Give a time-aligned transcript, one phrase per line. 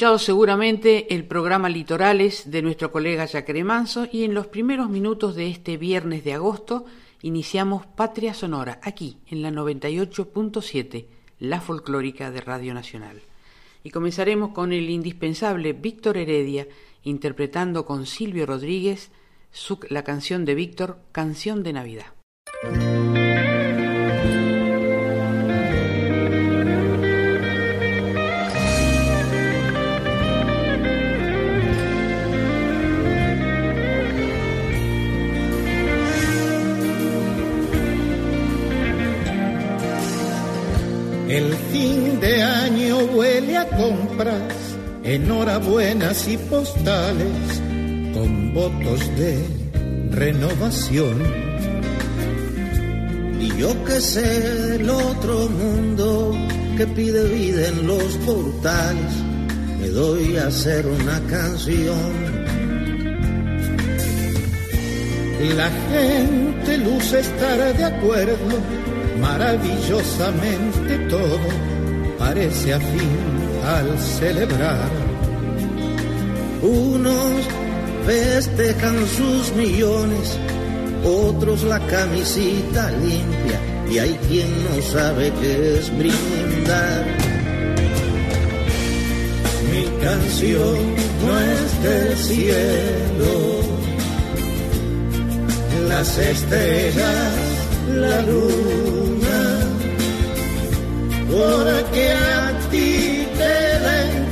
[0.00, 5.34] Escuchado seguramente el programa Litorales de nuestro colega Jacare Manso y en los primeros minutos
[5.34, 6.86] de este viernes de agosto
[7.20, 11.04] iniciamos Patria Sonora, aquí en la 98.7,
[11.40, 13.20] la folclórica de Radio Nacional.
[13.84, 16.66] Y comenzaremos con el indispensable Víctor Heredia
[17.02, 19.10] interpretando con Silvio Rodríguez
[19.90, 23.09] la canción de Víctor, Canción de Navidad.
[43.68, 47.62] Compras, enhorabuenas y postales
[48.14, 49.44] con votos de
[50.10, 51.22] renovación.
[53.40, 56.36] Y yo que sé el otro mundo
[56.76, 59.12] que pide vida en los portales,
[59.80, 62.40] me doy a hacer una canción.
[65.56, 68.36] La gente luce estar de acuerdo
[69.20, 71.38] maravillosamente todo
[72.18, 73.39] parece afín
[73.78, 74.90] al celebrar.
[76.62, 77.32] Unos
[78.06, 80.38] festejan sus millones,
[81.04, 83.58] otros la camisita limpia
[83.90, 87.04] y hay quien no sabe qué es brindar.
[89.72, 90.78] Mi canción
[91.24, 93.34] no es del cielo,
[95.88, 97.32] las estrellas,
[97.94, 98.70] la luz
[101.30, 102.12] porque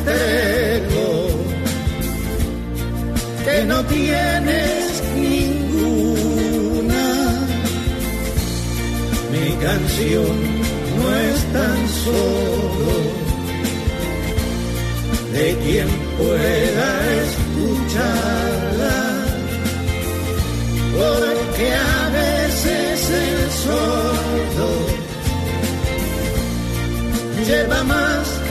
[0.09, 1.29] entrego,
[3.45, 7.07] que no tienes ninguna.
[9.33, 10.37] Mi canción
[10.99, 12.93] no es tan solo
[15.33, 15.89] de quien
[16.19, 16.89] pueda
[17.25, 18.99] escucharla,
[20.97, 24.71] porque a veces el sordo
[27.47, 28.48] lleva más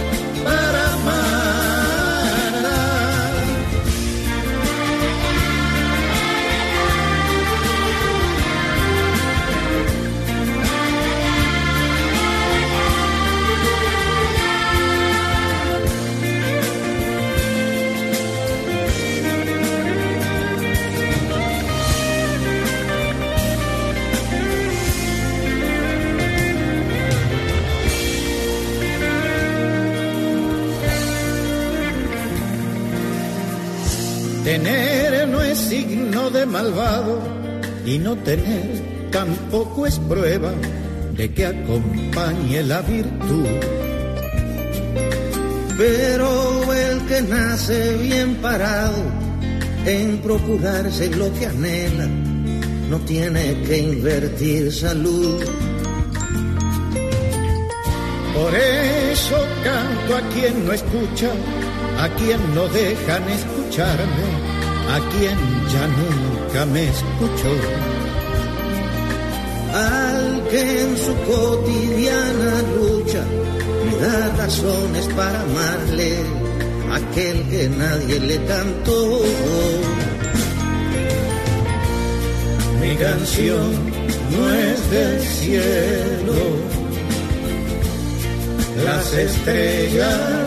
[34.48, 37.20] Tener no es signo de malvado
[37.86, 40.54] y no tener tampoco es prueba
[41.18, 43.46] de que acompañe la virtud.
[45.78, 49.04] Pero el que nace bien parado
[49.86, 52.08] en procurarse lo que anhela,
[52.90, 55.44] no tiene que invertir salud.
[58.34, 61.32] Por eso canto a quien no escucha,
[61.98, 64.58] a quien no dejan escucharme
[64.90, 65.38] a quien
[65.74, 67.54] ya nunca me escuchó.
[69.74, 73.24] Al que en su cotidiana lucha
[73.86, 76.12] me da razones para amarle,
[76.94, 79.22] aquel que nadie le cantó.
[82.82, 83.68] Mi canción
[84.32, 86.40] no es del cielo,
[88.86, 90.47] las estrellas,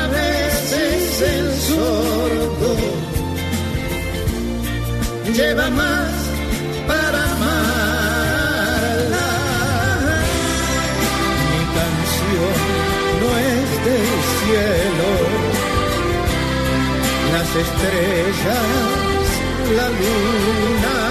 [5.33, 6.11] lleva más
[6.87, 8.49] para amarla.
[11.51, 12.55] Mi canción
[13.21, 15.09] no es del cielo,
[17.33, 18.67] las estrellas,
[19.77, 21.10] la luna.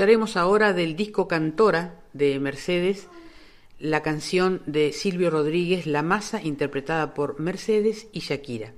[0.00, 3.06] Escucharemos ahora del disco Cantora de Mercedes
[3.78, 8.72] la canción de Silvio Rodríguez La Masa interpretada por Mercedes y Shakira.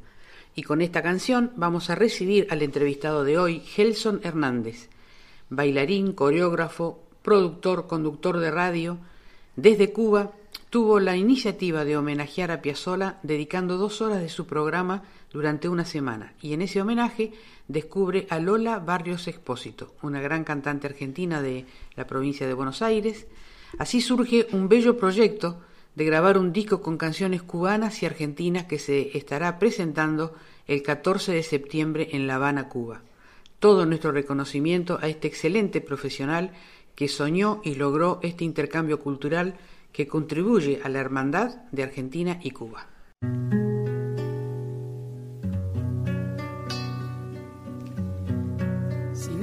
[0.57, 4.89] Y con esta canción vamos a recibir al entrevistado de hoy, Gelson Hernández,
[5.49, 8.99] bailarín, coreógrafo, productor, conductor de radio.
[9.55, 10.33] Desde Cuba
[10.71, 15.85] tuvo la iniciativa de homenajear a Piazzolla dedicando dos horas de su programa durante una
[15.85, 17.33] semana y en ese homenaje
[17.69, 23.27] descubre a Lola Barrios Expósito, una gran cantante argentina de la provincia de Buenos Aires.
[23.79, 25.61] Así surge un bello proyecto
[25.95, 30.35] de grabar un disco con canciones cubanas y argentinas que se estará presentando
[30.67, 33.03] el 14 de septiembre en La Habana, Cuba.
[33.59, 36.53] Todo nuestro reconocimiento a este excelente profesional
[36.95, 39.57] que soñó y logró este intercambio cultural
[39.93, 42.87] que contribuye a la hermandad de Argentina y Cuba.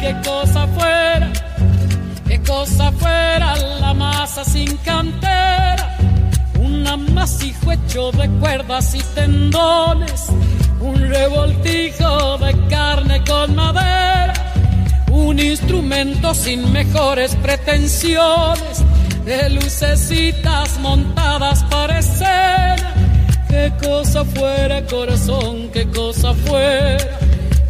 [0.00, 1.32] qué cosa fuera
[2.26, 5.96] qué cosa fuera la masa sin cantera,
[6.58, 10.28] un amasijo hecho de cuerdas y tendones,
[10.80, 14.34] un revoltijo de carne con madera,
[15.10, 18.84] un instrumento sin mejores pretensiones,
[19.24, 22.94] de lucecitas montadas para escena.
[23.48, 27.18] Qué cosa fuera corazón, qué cosa fuera,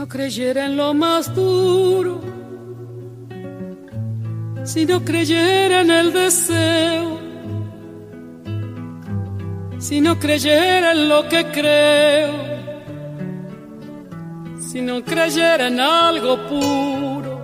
[0.00, 2.22] No creyera en lo más duro,
[4.64, 7.20] si no creyera en el deseo,
[9.78, 12.32] si no creyera en lo que creo,
[14.70, 17.34] si no creyera en algo puro,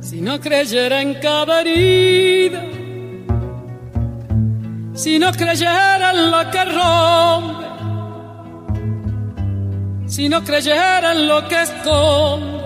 [0.00, 2.62] si no creyera en cada herida,
[4.92, 7.69] si no creyera en lo que rompe,
[10.10, 12.64] si no creyera en lo que esconde,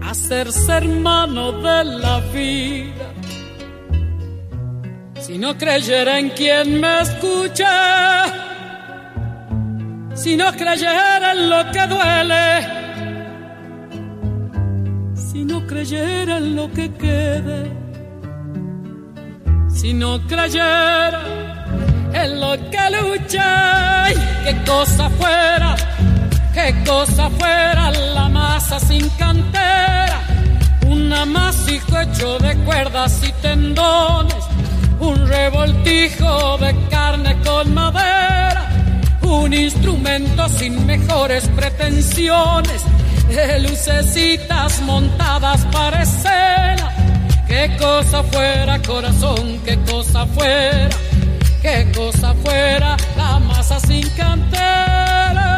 [0.00, 3.06] hacerse hermano de la vida.
[5.20, 8.26] Si no creyera en quien me escucha,
[10.14, 12.46] si no creyera en lo que duele,
[15.16, 17.72] si no creyera en lo que quede,
[19.68, 21.53] si no creyera
[22.14, 23.38] en lo que luché,
[24.44, 25.76] qué cosa fuera,
[26.52, 30.20] qué cosa fuera la masa sin cantera,
[30.86, 34.44] un amasijo hecho de cuerdas y tendones,
[35.00, 38.68] un revoltijo de carne con madera,
[39.22, 42.82] un instrumento sin mejores pretensiones
[43.28, 46.90] de lucecitas montadas para escena.
[47.48, 50.96] Qué cosa fuera, corazón, qué cosa fuera,
[51.64, 52.34] qué cosa
[53.16, 55.48] la masa sin cantera.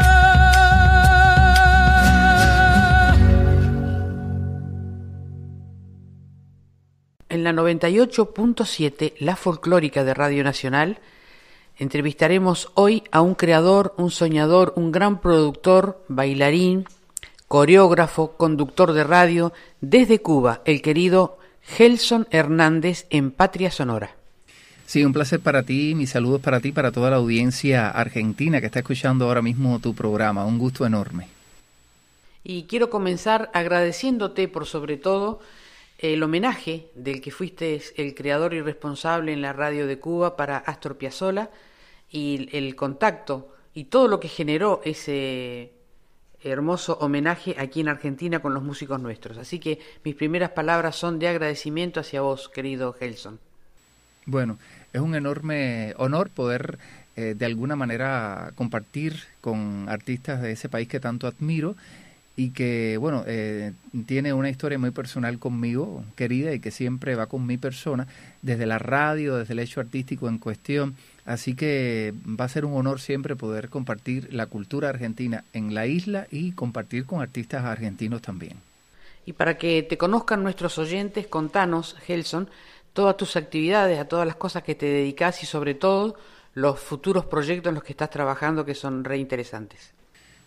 [7.29, 11.01] En la 98.7, la folclórica de Radio Nacional,
[11.77, 16.85] entrevistaremos hoy a un creador, un soñador, un gran productor, bailarín,
[17.49, 24.16] coreógrafo, conductor de radio, desde Cuba, el querido Gelson Hernández en Patria Sonora.
[24.87, 28.67] Sí, un placer para ti, mis saludos para ti, para toda la audiencia argentina que
[28.67, 31.27] está escuchando ahora mismo tu programa, un gusto enorme.
[32.45, 35.41] Y quiero comenzar agradeciéndote por sobre todo
[35.99, 40.59] el homenaje del que fuiste el creador y responsable en la radio de Cuba para
[40.59, 41.51] Astor Piazzolla
[42.09, 45.73] y el contacto y todo lo que generó ese
[46.45, 49.37] hermoso homenaje aquí en Argentina con los músicos nuestros.
[49.37, 53.41] Así que mis primeras palabras son de agradecimiento hacia vos, querido Gelson.
[54.27, 54.59] Bueno,
[54.97, 56.79] es un enorme honor poder
[57.17, 61.77] eh, de alguna manera compartir con artistas de ese país que tanto admiro
[62.37, 63.73] y que, bueno, eh,
[64.07, 68.07] tiene una historia muy personal conmigo, querida, y que siempre va con mi persona,
[68.43, 70.97] desde la radio, desde el hecho artístico en cuestión.
[71.25, 75.87] Así que va a ser un honor siempre poder compartir la cultura argentina en la
[75.87, 78.59] isla y compartir con artistas argentinos también.
[79.25, 82.49] Y para que te conozcan nuestros oyentes, contanos, Gelson,
[82.97, 86.17] todas tus actividades, a todas las cosas que te dedicas y sobre todo
[86.55, 89.93] los futuros proyectos en los que estás trabajando que son reinteresantes.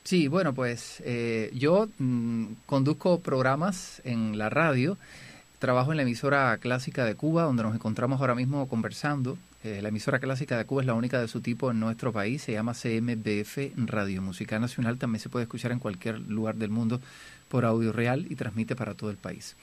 [0.03, 4.98] Sí, bueno, pues eh, yo mm, conduzco programas en la radio,
[5.60, 9.38] trabajo en la emisora clásica de Cuba, donde nos encontramos ahora mismo conversando.
[9.63, 12.41] Eh, la emisora clásica de Cuba es la única de su tipo en nuestro país,
[12.41, 17.00] se llama CMBF Radio Música Nacional, también se puede escuchar en cualquier lugar del mundo
[17.48, 19.56] por audio real y transmite para todo el país.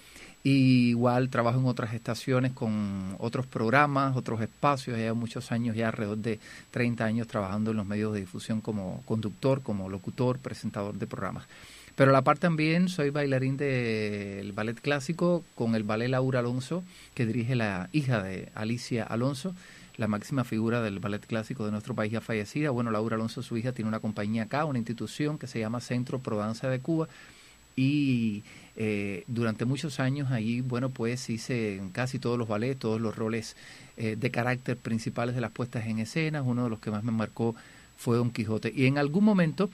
[0.49, 4.97] Igual trabajo en otras estaciones con otros programas, otros espacios.
[4.97, 6.39] Llevo muchos años, ya alrededor de
[6.71, 11.49] 30 años trabajando en los medios de difusión como conductor, como locutor, presentador de programas.
[11.97, 16.85] Pero a la par también soy bailarín del ballet clásico con el ballet Laura Alonso,
[17.15, 19.53] que dirige la hija de Alicia Alonso,
[19.97, 22.71] la máxima figura del ballet clásico de nuestro país ya fallecida.
[22.71, 26.21] Bueno, Laura Alonso, su hija, tiene una compañía acá, una institución que se llama Centro
[26.21, 27.09] Prodanza de Cuba.
[27.75, 28.43] Y
[28.77, 33.57] eh, durante muchos años ahí, bueno, pues hice casi todos los ballets, todos los roles
[33.97, 36.43] eh, de carácter principales de las puestas en escena.
[36.43, 37.55] Uno de los que más me marcó
[37.97, 38.73] fue Don Quijote.
[38.75, 39.71] Y en algún momento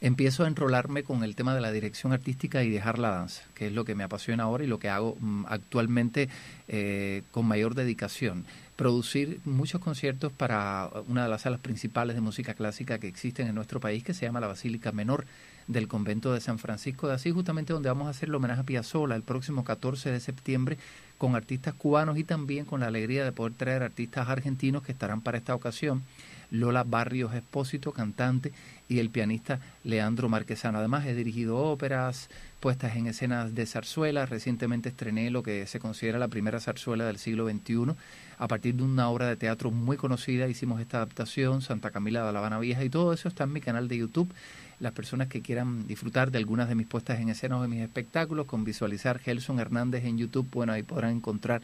[0.00, 3.68] empiezo a enrolarme con el tema de la dirección artística y dejar la danza, que
[3.68, 6.28] es lo que me apasiona ahora y lo que hago mm, actualmente
[6.68, 8.44] eh, con mayor dedicación.
[8.76, 13.54] Producir muchos conciertos para una de las salas principales de música clásica que existen en
[13.54, 15.24] nuestro país, que se llama la Basílica Menor
[15.68, 18.64] del convento de San Francisco de Asís, justamente donde vamos a hacer el homenaje a
[18.64, 20.78] Piazzolla el próximo 14 de septiembre
[21.18, 25.20] con artistas cubanos y también con la alegría de poder traer artistas argentinos que estarán
[25.20, 26.02] para esta ocasión.
[26.50, 28.52] Lola Barrios Espósito, cantante,
[28.88, 30.78] y el pianista Leandro Marquesano.
[30.78, 34.24] Además, he dirigido óperas, puestas en escenas de zarzuela.
[34.24, 37.94] Recientemente estrené lo que se considera la primera zarzuela del siglo XXI.
[38.38, 42.32] A partir de una obra de teatro muy conocida hicimos esta adaptación, Santa Camila de
[42.32, 44.32] la Habana Vieja, y todo eso está en mi canal de YouTube
[44.80, 47.82] las personas que quieran disfrutar de algunas de mis puestas en escena o de mis
[47.82, 51.62] espectáculos, con visualizar Gelson Hernández en YouTube, bueno, ahí podrán encontrar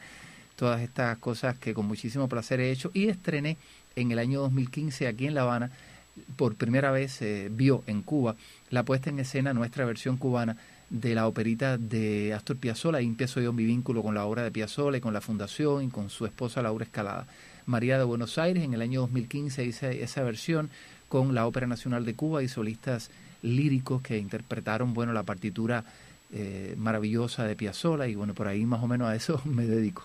[0.56, 3.56] todas estas cosas que con muchísimo placer he hecho y estrené
[3.96, 5.70] en el año 2015 aquí en La Habana,
[6.36, 8.36] por primera vez eh, vio en Cuba
[8.70, 10.56] la puesta en escena, nuestra versión cubana
[10.90, 12.98] de la operita de Astor Piazzolla.
[12.98, 15.88] Ahí empiezo yo mi vínculo con la obra de Piazzolla y con la fundación y
[15.88, 17.26] con su esposa Laura Escalada.
[17.66, 20.70] María de Buenos Aires, en el año 2015 hice esa versión
[21.14, 23.08] con la Ópera Nacional de Cuba y solistas
[23.40, 25.84] líricos que interpretaron bueno la partitura
[26.32, 30.02] eh, maravillosa de Piazzolla y bueno por ahí más o menos a eso me dedico.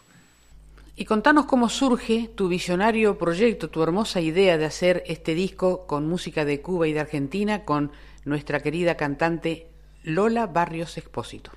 [0.95, 6.07] Y contanos cómo surge tu visionario proyecto, tu hermosa idea de hacer este disco con
[6.07, 7.91] música de Cuba y de Argentina con
[8.23, 9.65] nuestra querida cantante
[10.03, 11.49] Lola Barrios Expósito.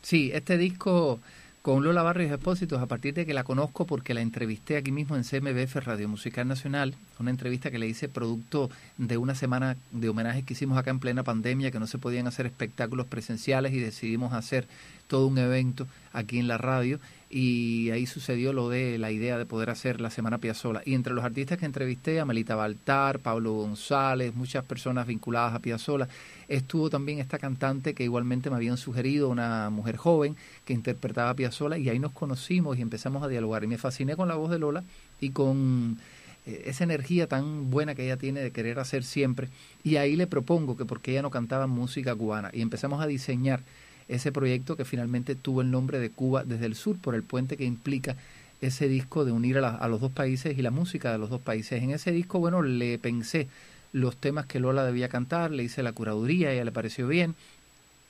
[0.00, 1.20] Sí, este disco
[1.66, 5.16] con Lola Barrios Expósitos a partir de que la conozco porque la entrevisté aquí mismo
[5.16, 10.08] en CMBF Radio Musical Nacional, una entrevista que le hice producto de una semana de
[10.08, 13.80] homenajes que hicimos acá en plena pandemia, que no se podían hacer espectáculos presenciales y
[13.80, 14.68] decidimos hacer
[15.08, 17.00] todo un evento aquí en la radio
[17.38, 20.80] y ahí sucedió lo de la idea de poder hacer la Semana Piazzola.
[20.86, 26.08] Y entre los artistas que entrevisté, Amelita Baltar, Pablo González, muchas personas vinculadas a Piazzola,
[26.48, 31.34] estuvo también esta cantante que igualmente me habían sugerido, una mujer joven que interpretaba a
[31.34, 33.64] Piazzola y ahí nos conocimos y empezamos a dialogar.
[33.64, 34.82] Y me fasciné con la voz de Lola
[35.20, 35.98] y con
[36.46, 39.50] eh, esa energía tan buena que ella tiene de querer hacer siempre.
[39.84, 43.62] Y ahí le propongo que porque ella no cantaba música cubana y empezamos a diseñar
[44.08, 47.56] ese proyecto que finalmente tuvo el nombre de Cuba desde el sur por el puente
[47.56, 48.16] que implica
[48.60, 51.82] ese disco de unir a, los dos países y la música de los dos países.
[51.82, 53.48] En ese disco, bueno, le pensé
[53.92, 57.34] los temas que Lola debía cantar, le hice la curaduría, ella le pareció bien,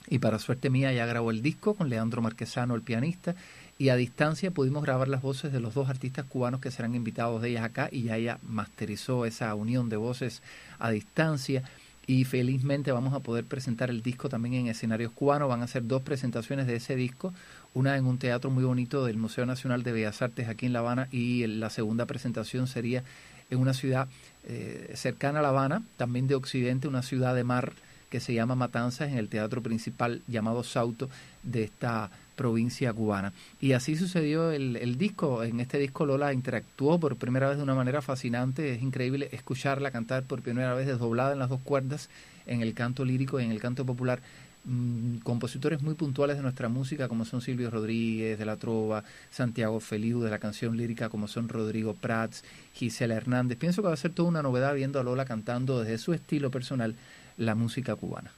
[0.09, 3.35] y para suerte mía ya grabó el disco con Leandro Marquesano, el pianista,
[3.79, 7.43] y a distancia pudimos grabar las voces de los dos artistas cubanos que serán invitados
[7.43, 10.43] de ellas acá, y ya ella masterizó esa unión de voces
[10.79, 11.62] a distancia
[12.07, 15.49] y felizmente vamos a poder presentar el disco también en escenarios cubanos.
[15.49, 17.35] Van a ser dos presentaciones de ese disco,
[17.75, 20.79] una en un teatro muy bonito del Museo Nacional de Bellas Artes aquí en La
[20.81, 23.03] Habana y la segunda presentación sería
[23.51, 24.09] en una ciudad
[24.49, 27.73] eh, cercana a La Habana, también de Occidente, una ciudad de mar
[28.11, 31.11] que se llama Matanzas, en el teatro principal llamado Sauto
[31.43, 33.33] de esta provincia cubana.
[33.61, 35.43] Y así sucedió el, el, disco.
[35.43, 38.75] En este disco Lola interactuó por primera vez de una manera fascinante.
[38.75, 42.09] Es increíble escucharla cantar por primera vez desdoblada en las dos cuerdas,
[42.47, 44.21] en el canto lírico y en el canto popular.
[44.69, 49.78] Mm, compositores muy puntuales de nuestra música, como son Silvio Rodríguez de la Trova, Santiago
[49.78, 52.43] Feliu de la canción lírica, como son Rodrigo Prats,
[52.75, 53.59] Gisela Hernández.
[53.59, 56.50] Pienso que va a ser toda una novedad viendo a Lola cantando desde su estilo
[56.50, 56.97] personal
[57.37, 58.33] la música cubana.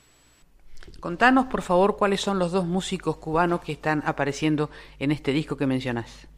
[1.01, 5.57] Contanos, por favor, cuáles son los dos músicos cubanos que están apareciendo en este disco
[5.57, 6.29] que mencionas.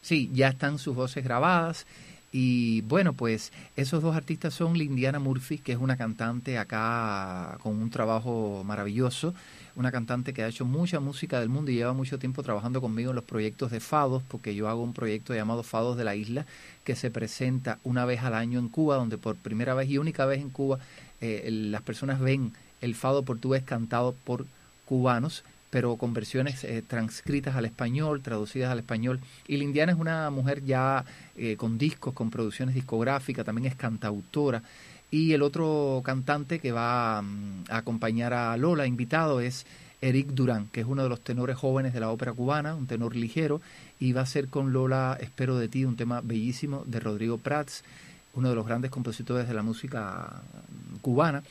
[0.00, 1.86] Sí, ya están sus voces grabadas.
[2.30, 7.80] Y bueno, pues esos dos artistas son Lindiana Murphy, que es una cantante acá con
[7.80, 9.32] un trabajo maravilloso,
[9.76, 13.10] una cantante que ha hecho mucha música del mundo y lleva mucho tiempo trabajando conmigo
[13.10, 16.44] en los proyectos de Fados, porque yo hago un proyecto llamado Fados de la Isla,
[16.84, 20.26] que se presenta una vez al año en Cuba, donde por primera vez y única
[20.26, 20.78] vez en Cuba
[21.22, 24.46] eh, las personas ven el fado portugués cantado por
[24.84, 29.20] cubanos, pero con versiones eh, transcritas al español, traducidas al español.
[29.46, 31.04] Y Lindiana es una mujer ya
[31.36, 34.62] eh, con discos, con producciones discográficas, también es cantautora.
[35.10, 39.66] Y el otro cantante que va mm, a acompañar a Lola, invitado, es
[40.00, 43.16] Eric Durán, que es uno de los tenores jóvenes de la ópera cubana, un tenor
[43.16, 43.60] ligero,
[43.98, 47.82] y va a ser con Lola Espero de ti, un tema bellísimo de Rodrigo Prats,
[48.34, 50.42] uno de los grandes compositores de la música
[51.00, 51.42] cubana,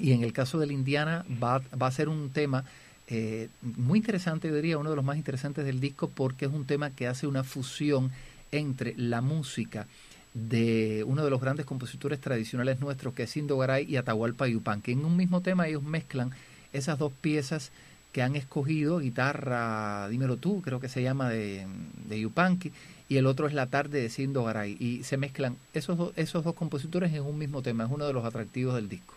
[0.00, 2.64] y en el caso de la Indiana va, va a ser un tema
[3.08, 6.64] eh, muy interesante, yo diría uno de los más interesantes del disco porque es un
[6.64, 8.12] tema que hace una fusión
[8.52, 9.86] entre la música
[10.32, 14.92] de uno de los grandes compositores tradicionales nuestros que es Indogaray y Atahualpa Yupan, que
[14.92, 16.30] en un mismo tema ellos mezclan
[16.72, 17.72] esas dos piezas
[18.12, 21.66] que han escogido, guitarra, dímelo tú, creo que se llama de,
[22.08, 22.72] de Yupanqui,
[23.08, 26.54] y el otro es La tarde de Sindo Garay, y se mezclan esos, esos dos
[26.54, 29.14] compositores en un mismo tema, es uno de los atractivos del disco.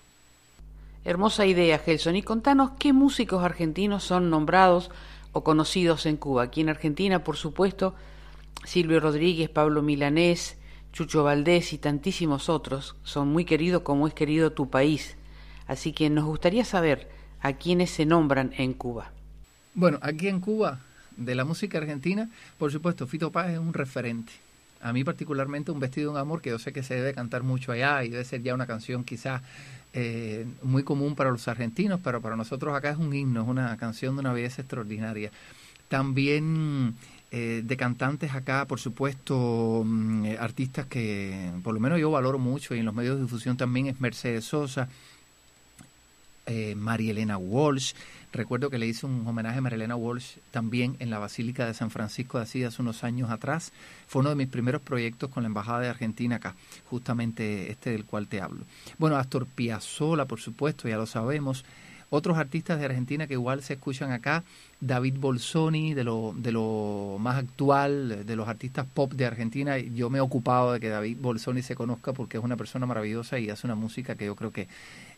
[1.05, 2.15] Hermosa idea, Gelson.
[2.15, 4.89] Y contanos qué músicos argentinos son nombrados
[5.33, 6.43] o conocidos en Cuba.
[6.43, 7.95] Aquí en Argentina, por supuesto,
[8.63, 10.57] Silvio Rodríguez, Pablo Milanés,
[10.93, 15.17] Chucho Valdés y tantísimos otros son muy queridos como es querido tu país.
[15.67, 17.09] Así que nos gustaría saber
[17.41, 19.11] a quiénes se nombran en Cuba.
[19.73, 20.79] Bueno, aquí en Cuba,
[21.17, 24.31] de la música argentina, por supuesto, Fito Páez es un referente.
[24.81, 27.41] A mí particularmente un vestido de un amor que yo sé que se debe cantar
[27.41, 29.41] mucho allá y debe ser ya una canción quizás
[29.93, 33.77] eh, muy común para los argentinos, pero para nosotros acá es un himno, es una
[33.77, 35.31] canción de una belleza extraordinaria.
[35.87, 36.95] También
[37.35, 42.39] eh, de cantantes acá, por supuesto, mm, eh, artistas que por lo menos yo valoro
[42.39, 44.89] mucho y en los medios de difusión también es Mercedes Sosa,
[46.75, 47.93] María Elena Walsh,
[48.33, 51.91] Recuerdo que le hice un homenaje a Marilena Walsh también en la Basílica de San
[51.91, 53.71] Francisco de Asís hace unos años atrás.
[54.07, 56.55] Fue uno de mis primeros proyectos con la Embajada de Argentina acá,
[56.89, 58.65] justamente este del cual te hablo.
[58.97, 61.63] Bueno, Astor Piazzolla, por supuesto, ya lo sabemos.
[62.09, 64.43] Otros artistas de Argentina que igual se escuchan acá,
[64.79, 69.77] David Bolsoni, de lo, de lo más actual, de los artistas pop de Argentina.
[69.77, 73.39] Yo me he ocupado de que David Bolsoni se conozca porque es una persona maravillosa
[73.39, 74.67] y hace una música que yo creo que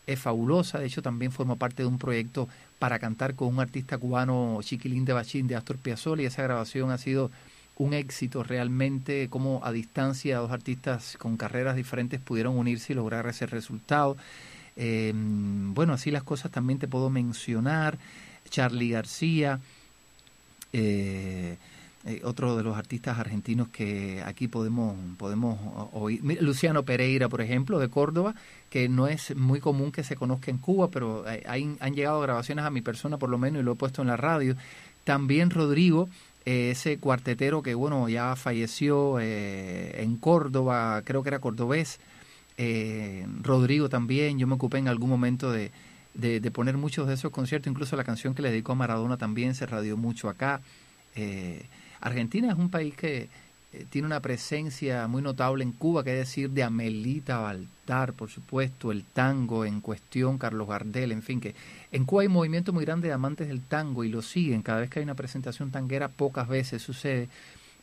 [0.06, 0.78] es fabulosa.
[0.78, 5.04] De hecho, también forma parte de un proyecto para cantar con un artista cubano, Chiquilín
[5.04, 7.30] de Bachín, de Astor Piazzolla, y esa grabación ha sido
[7.78, 13.26] un éxito realmente, como a distancia dos artistas con carreras diferentes pudieron unirse y lograr
[13.26, 14.16] ese resultado.
[14.76, 17.98] Em, bueno, así las cosas también te puedo mencionar.
[18.48, 19.60] Charlie García,
[20.72, 21.56] eh,
[22.08, 25.58] eh, otro de los artistas argentinos que aquí podemos, podemos
[25.92, 26.22] oír.
[26.40, 28.36] Luciano Pereira, por ejemplo, de Córdoba,
[28.70, 32.64] que no es muy común que se conozca en Cuba, pero hay, han llegado grabaciones
[32.64, 34.54] a mi persona por lo menos y lo he puesto en la radio.
[35.02, 36.08] También Rodrigo,
[36.44, 41.98] eh, ese cuartetero que, bueno, ya falleció eh, en Córdoba, creo que era cordobés.
[43.42, 45.72] Rodrigo también, yo me ocupé en algún momento de,
[46.14, 49.16] de, de, poner muchos de esos conciertos, incluso la canción que le dedicó a Maradona
[49.16, 50.60] también se radió mucho acá.
[52.00, 53.28] Argentina es un país que
[53.72, 58.30] eh, tiene una presencia muy notable en Cuba, que es decir, de Amelita Baltar, por
[58.30, 61.54] supuesto, el tango en cuestión, Carlos Gardel, en fin, que
[61.92, 64.62] en Cuba hay un movimiento muy grande de amantes del tango y lo siguen.
[64.62, 67.28] Cada vez que hay una presentación tanguera, pocas veces sucede,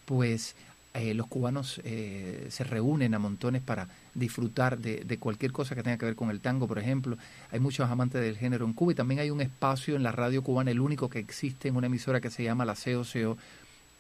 [0.06, 0.56] pues
[0.94, 5.82] eh, los cubanos eh, se reúnen a montones para disfrutar de, de, cualquier cosa que
[5.82, 7.18] tenga que ver con el tango, por ejemplo.
[7.52, 10.44] Hay muchos amantes del género en Cuba y también hay un espacio en la radio
[10.44, 13.38] cubana, el único que existe en una emisora que se llama la COCO,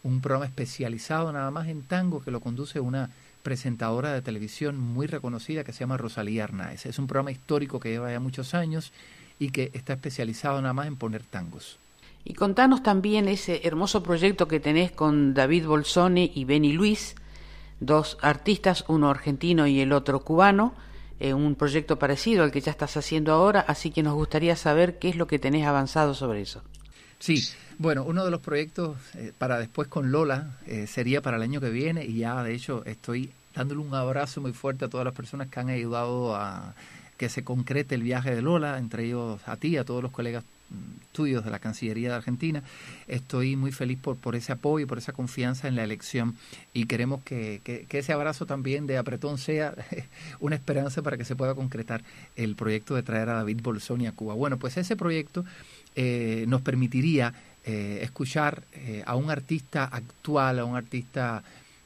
[0.03, 3.09] un programa especializado nada más en tango que lo conduce una
[3.41, 6.85] presentadora de televisión muy reconocida que se llama Rosalía Arnaez.
[6.85, 8.91] Es un programa histórico que lleva ya muchos años
[9.39, 11.77] y que está especializado nada más en poner tangos.
[12.25, 17.15] Y contanos también ese hermoso proyecto que tenés con David Bolsoni y Benny Luis,
[17.81, 20.73] dos artistas, uno argentino y el otro cubano,
[21.19, 24.99] eh, un proyecto parecido al que ya estás haciendo ahora, así que nos gustaría saber
[24.99, 26.61] qué es lo que tenés avanzado sobre eso.
[27.23, 27.41] Sí,
[27.77, 31.61] bueno, uno de los proyectos eh, para después con Lola eh, sería para el año
[31.61, 35.15] que viene y ya de hecho estoy dándole un abrazo muy fuerte a todas las
[35.15, 36.75] personas que han ayudado a
[37.15, 40.43] que se concrete el viaje de Lola, entre ellos a ti, a todos los colegas
[40.69, 42.61] mm, tuyos de la Cancillería de Argentina.
[43.07, 46.35] Estoy muy feliz por, por ese apoyo y por esa confianza en la elección
[46.73, 49.75] y queremos que, que, que, ese abrazo también de apretón sea
[50.41, 52.03] una esperanza para que se pueda concretar
[52.35, 54.33] el proyecto de traer a David Bolsoni a Cuba.
[54.33, 55.45] Bueno, pues ese proyecto
[55.95, 57.33] eh, nos permitiría
[57.65, 61.41] eh, escuchar eh, a un artista actual, a un artista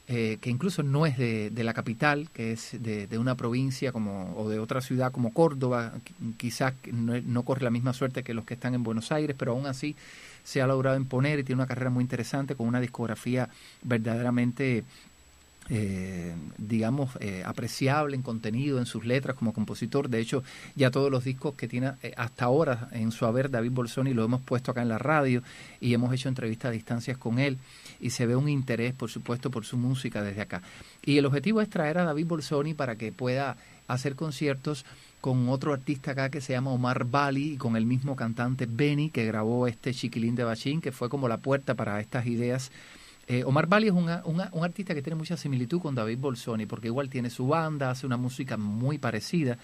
[0.08, 4.48] eh, que incluso no es de, la capital, que es de, una provincia como, o
[4.48, 5.92] de otra ciudad como Córdoba,
[6.36, 9.52] quizás no, no, corre la misma suerte que los que están en Buenos Aires, pero
[9.52, 9.94] aún así
[10.42, 13.48] se ha logrado imponer y tiene una carrera muy interesante con una discografía
[13.82, 14.82] verdaderamente
[15.70, 20.08] eh, digamos, eh, apreciable en contenido, en sus letras como compositor.
[20.08, 20.42] De hecho,
[20.74, 24.24] ya todos los discos que tiene eh, hasta ahora en su haber David Bolsoni lo
[24.24, 25.42] hemos puesto acá en la radio
[25.80, 27.58] y hemos hecho entrevistas a distancias con él
[28.00, 30.62] y se ve un interés, por supuesto, por su música desde acá.
[31.04, 33.56] Y el objetivo es traer a David Bolsoni para que pueda
[33.88, 34.84] hacer conciertos
[35.20, 39.10] con otro artista acá que se llama Omar Bali y con el mismo cantante Benny
[39.10, 42.70] que grabó este Chiquilín de Bachín, que fue como la puerta para estas ideas
[43.28, 46.88] eh, Omar Bali es una, un artista que tiene mucha similitud con David Bolsoni, porque
[46.88, 49.58] igual tiene su banda, hace una música muy parecida,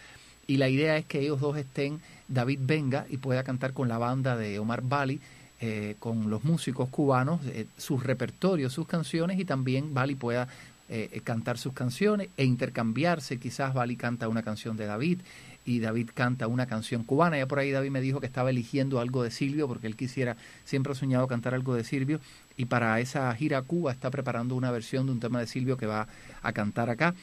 [0.46, 3.98] y la idea es que ellos dos estén, David venga y pueda cantar con la
[3.98, 5.20] banda de Omar Bali,
[5.60, 10.46] eh, con los músicos cubanos, eh, sus repertorios, sus canciones, y también Bali pueda
[10.90, 15.20] eh, cantar sus canciones e intercambiarse, quizás Bali canta una canción de David,
[15.64, 17.38] y David canta una canción cubana.
[17.38, 20.36] Ya por ahí David me dijo que estaba eligiendo algo de Silvio porque él quisiera,
[20.64, 22.20] siempre ha soñado cantar algo de Silvio
[22.56, 25.86] y para esa gira Cuba está preparando una versión de un tema de Silvio que
[25.86, 26.08] va
[26.42, 27.14] a cantar acá.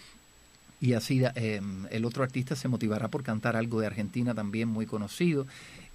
[0.79, 4.87] Y así eh, el otro artista se motivará por cantar algo de Argentina también muy
[4.87, 5.45] conocido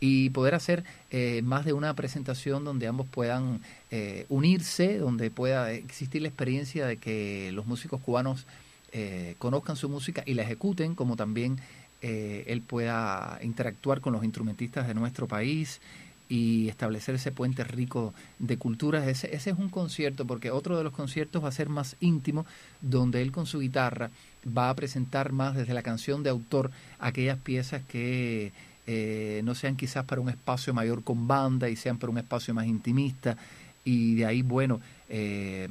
[0.00, 5.72] y poder hacer eh, más de una presentación donde ambos puedan eh, unirse, donde pueda
[5.72, 8.46] existir la experiencia de que los músicos cubanos
[8.92, 11.58] eh, conozcan su música y la ejecuten, como también
[12.02, 15.80] él pueda interactuar con los instrumentistas de nuestro país
[16.28, 19.06] y establecer ese puente rico de culturas.
[19.06, 22.46] Ese, ese, es un concierto, porque otro de los conciertos va a ser más íntimo,
[22.80, 24.10] donde él con su guitarra
[24.46, 28.52] va a presentar más desde la canción de autor aquellas piezas que
[28.86, 32.54] eh, no sean quizás para un espacio mayor con banda y sean para un espacio
[32.54, 33.36] más intimista.
[33.84, 35.68] Y de ahí, bueno, eh,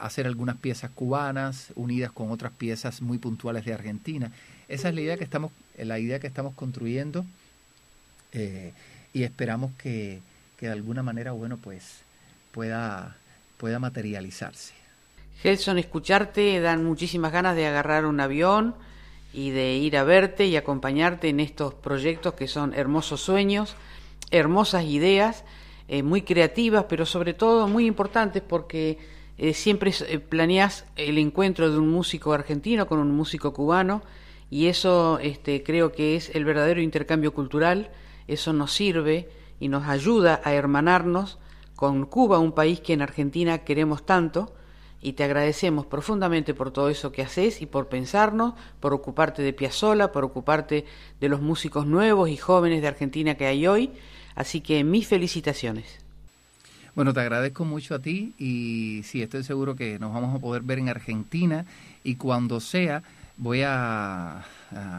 [0.00, 4.30] hacer algunas piezas cubanas unidas con otras piezas muy puntuales de Argentina.
[4.68, 7.24] Esa es la idea que estamos, la idea que estamos construyendo
[8.32, 8.72] eh,
[9.12, 10.20] y esperamos que,
[10.56, 12.02] que, de alguna manera, bueno, pues
[12.52, 13.16] pueda,
[13.56, 14.74] pueda materializarse.
[15.42, 18.74] Gelson, escucharte dan muchísimas ganas de agarrar un avión
[19.32, 23.76] y de ir a verte y acompañarte en estos proyectos que son hermosos sueños,
[24.30, 25.44] hermosas ideas,
[25.88, 28.98] eh, muy creativas, pero sobre todo muy importantes porque
[29.38, 34.02] eh, siempre eh, planeas el encuentro de un músico argentino con un músico cubano
[34.50, 37.90] y eso este, creo que es el verdadero intercambio cultural,
[38.28, 41.38] eso nos sirve y nos ayuda a hermanarnos
[41.74, 44.52] con Cuba, un país que en Argentina queremos tanto,
[45.00, 49.52] y te agradecemos profundamente por todo eso que haces y por pensarnos, por ocuparte de
[49.52, 50.84] Piazzolla, por ocuparte
[51.20, 53.90] de los músicos nuevos y jóvenes de Argentina que hay hoy,
[54.34, 56.00] así que mis felicitaciones.
[56.96, 60.62] Bueno, te agradezco mucho a ti y sí, estoy seguro que nos vamos a poder
[60.62, 61.64] ver en Argentina
[62.02, 63.04] y cuando sea
[63.38, 64.44] voy a,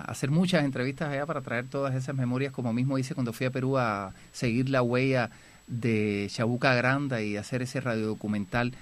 [0.07, 3.51] hacer muchas entrevistas allá para traer todas esas memorias, como mismo hice cuando fui a
[3.51, 5.29] Perú a seguir la huella
[5.67, 8.73] de Chabuca Granda y hacer ese radiodocumental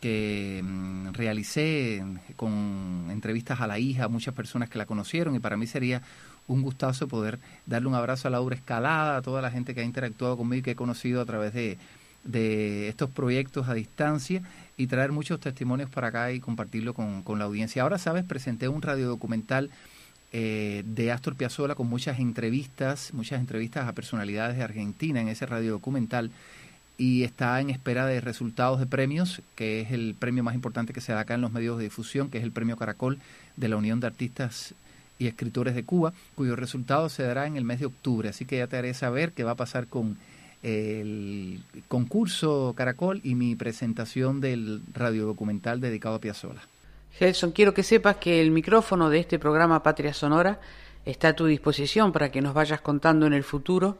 [0.00, 2.04] que mm, realicé
[2.36, 6.02] con entrevistas a la hija, muchas personas que la conocieron y para mí sería
[6.46, 9.84] un gustazo poder darle un abrazo a Laura Escalada, a toda la gente que ha
[9.84, 11.78] interactuado conmigo y que he conocido a través de,
[12.22, 14.42] de estos proyectos a distancia
[14.78, 17.82] y traer muchos testimonios para acá y compartirlo con, con la audiencia.
[17.82, 19.70] Ahora, sabes, presenté un radiodocumental
[20.32, 25.46] eh, de Astor Piazzolla con muchas entrevistas, muchas entrevistas a personalidades de Argentina en ese
[25.46, 26.30] radiodocumental
[26.98, 31.00] y está en espera de resultados de premios, que es el premio más importante que
[31.00, 33.18] se da acá en los medios de difusión, que es el premio Caracol
[33.56, 34.74] de la Unión de Artistas
[35.18, 38.28] y Escritores de Cuba, cuyo resultado se dará en el mes de octubre.
[38.28, 40.18] Así que ya te haré saber qué va a pasar con
[40.62, 46.62] el concurso Caracol y mi presentación del radiodocumental dedicado a Piazzolla.
[47.12, 50.60] Gelson, quiero que sepas que el micrófono de este programa Patria Sonora
[51.04, 53.98] está a tu disposición para que nos vayas contando en el futuro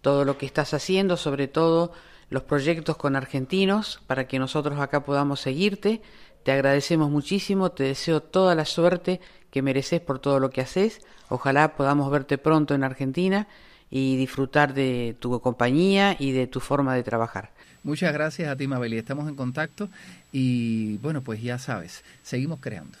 [0.00, 1.92] todo lo que estás haciendo, sobre todo
[2.30, 6.02] los proyectos con argentinos, para que nosotros acá podamos seguirte.
[6.42, 11.00] Te agradecemos muchísimo, te deseo toda la suerte que mereces por todo lo que haces.
[11.28, 13.48] Ojalá podamos verte pronto en Argentina
[13.90, 17.50] y disfrutar de tu compañía y de tu forma de trabajar.
[17.82, 19.88] Muchas gracias a ti, Mabel, estamos en contacto
[20.32, 22.98] y bueno, pues ya sabes, seguimos creando.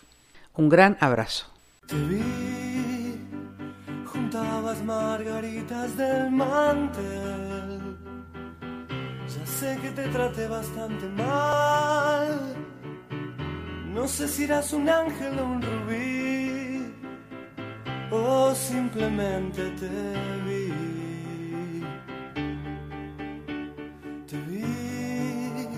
[0.54, 1.46] Un gran abrazo.
[1.86, 3.16] Te vi,
[4.06, 7.96] juntabas margaritas del mantel.
[9.28, 12.56] Ya sé que te traté bastante mal.
[13.92, 16.67] No sé si eras un ángel o un rubí,
[18.10, 19.88] o simplemente te
[20.46, 20.72] vi.
[24.26, 25.68] Te vi,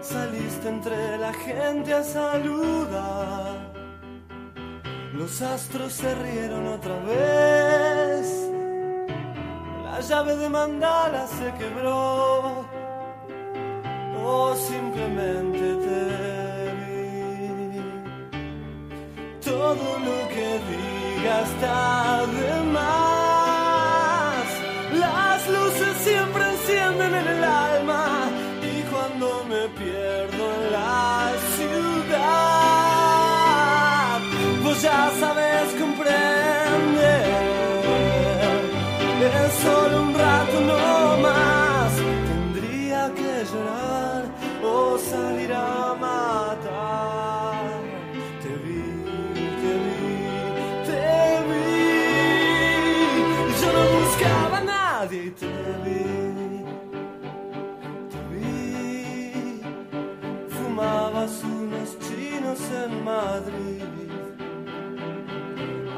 [0.00, 3.72] saliste entre la gente a saludar.
[5.14, 8.50] Los astros se rieron otra vez.
[9.84, 12.66] La llave de mandala se quebró.
[14.24, 16.00] O simplemente te
[16.80, 17.80] vi.
[19.44, 22.62] Todo lo que diga está de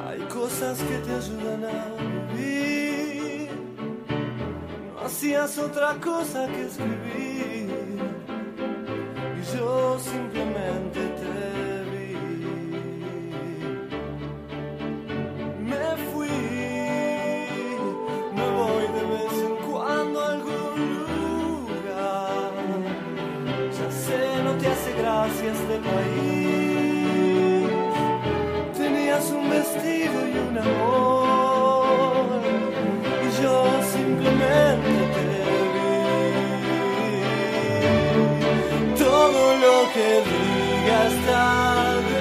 [0.07, 1.87] Hay cosas que te ayudan a
[2.33, 3.51] vivir.
[4.87, 7.71] No hacías otra cosa que escribir.
[9.39, 11.54] Y yo simplemente te
[39.25, 42.14] Todo lo que diga está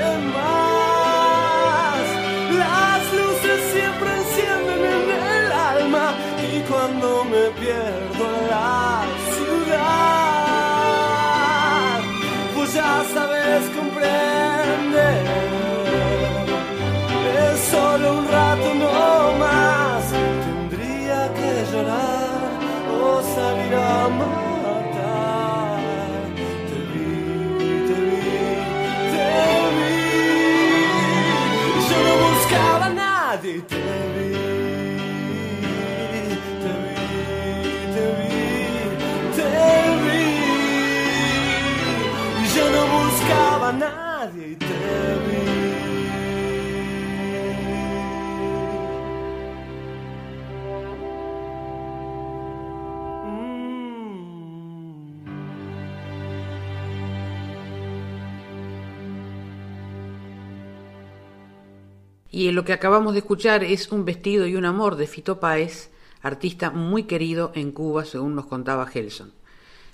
[62.54, 65.90] lo que acabamos de escuchar es Un vestido y un amor de Fito Páez,
[66.22, 69.34] artista muy querido en Cuba, según nos contaba Gelson.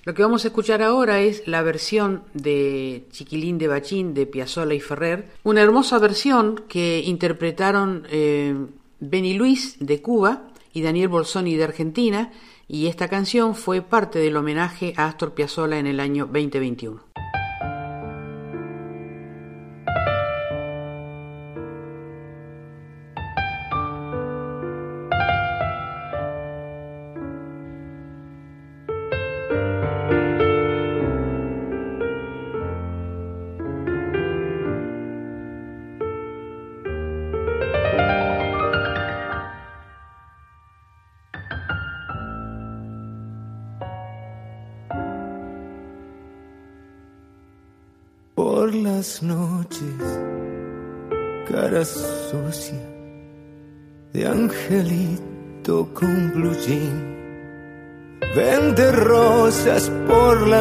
[0.04, 4.74] Lo que vamos a escuchar ahora es la versión de Chiquilín de Bachín de Piazzolla
[4.74, 8.56] y Ferrer, una hermosa versión que interpretaron eh,
[9.00, 12.32] Benny Luis de Cuba y Daniel Bolsoni de Argentina,
[12.68, 17.09] y esta canción fue parte del homenaje a Astor Piazzolla en el año 2021.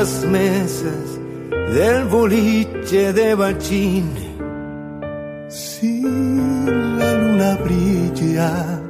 [0.08, 1.20] Las mesas
[1.74, 4.06] del boliche de bachín.
[5.48, 6.00] Si
[7.00, 8.80] la luna brilla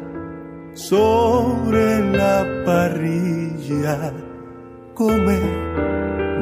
[0.74, 4.12] sobre la parrilla,
[4.94, 5.38] come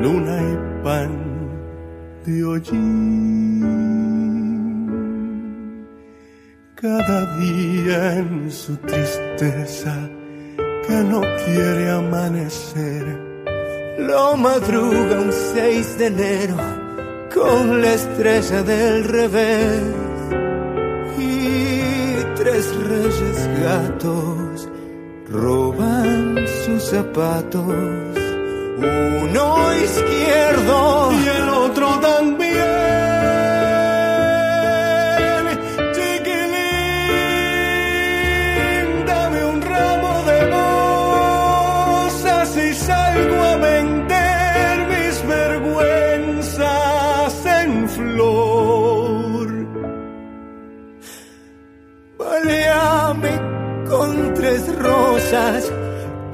[0.03, 1.13] luna y pan
[2.25, 2.37] de
[6.75, 9.95] Cada día en su tristeza
[10.87, 12.96] que no quiere amanecer.
[14.37, 16.57] Madruga un 6 de enero
[17.35, 19.83] con la estrella del revés.
[21.19, 21.81] Y
[22.37, 24.69] tres reyes gatos
[25.31, 28.17] roban sus zapatos
[28.79, 32.86] uno izquierdo y el otro también.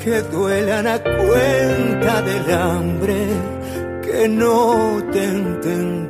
[0.05, 3.27] Que duelan a cuenta del hambre
[4.03, 6.02] que no te entendí.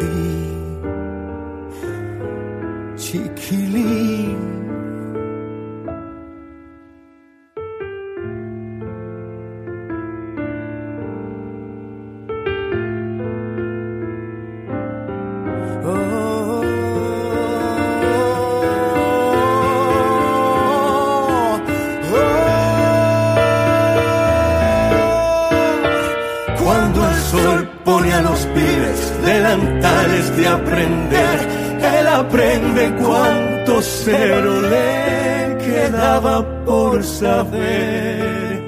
[37.22, 38.62] Saber.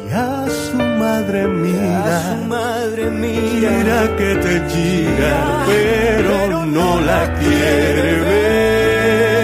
[0.00, 5.34] Y a su madre mira, a su madre mira, que te gira,
[5.66, 9.34] pero no la quiere ver.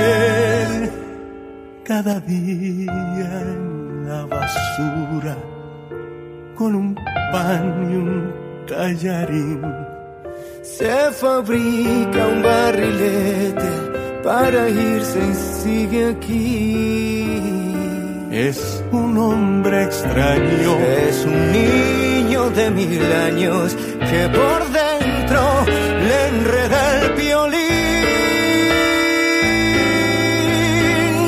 [1.84, 5.36] Cada día en la basura,
[6.54, 6.94] con un
[7.32, 8.12] pan y un
[8.68, 9.62] tallarín
[10.62, 13.70] se fabrica un barrilete
[14.22, 17.60] para irse y sigue aquí.
[18.30, 23.76] Es un hombre extraño, es un niño de mil años
[24.08, 25.64] que por dentro
[26.08, 27.58] le enreda el violín.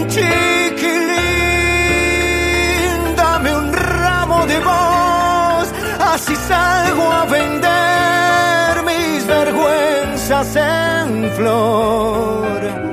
[0.08, 1.16] Chiquilín,
[3.16, 7.72] dame un ramo de voz, así salgo a vender
[10.56, 12.91] en flor.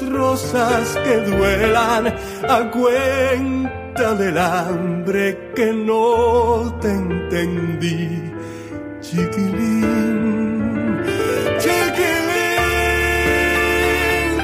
[0.00, 2.06] con rosas que duelan
[2.48, 8.32] a cuenta del hambre que no te entendí,
[9.00, 11.02] chiquilín.
[11.58, 12.38] Chiquilín,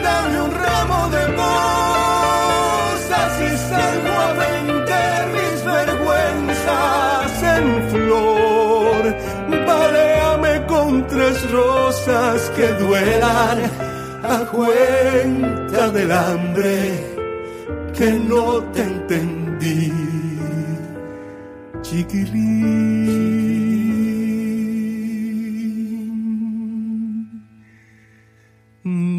[0.02, 9.02] dame un ramo de rosas y salgo a vender mis vergüenzas en flor.
[9.66, 10.04] Vale
[11.08, 13.58] tres rosas que duelan
[14.25, 16.92] a cuenta del hambre
[17.96, 19.92] que no te entendí,
[21.83, 23.35] chiquilín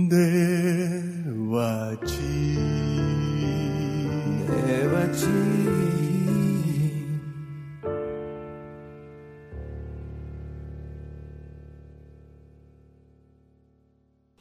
[0.09, 2.65] de bachín.
[4.47, 5.74] De bachín.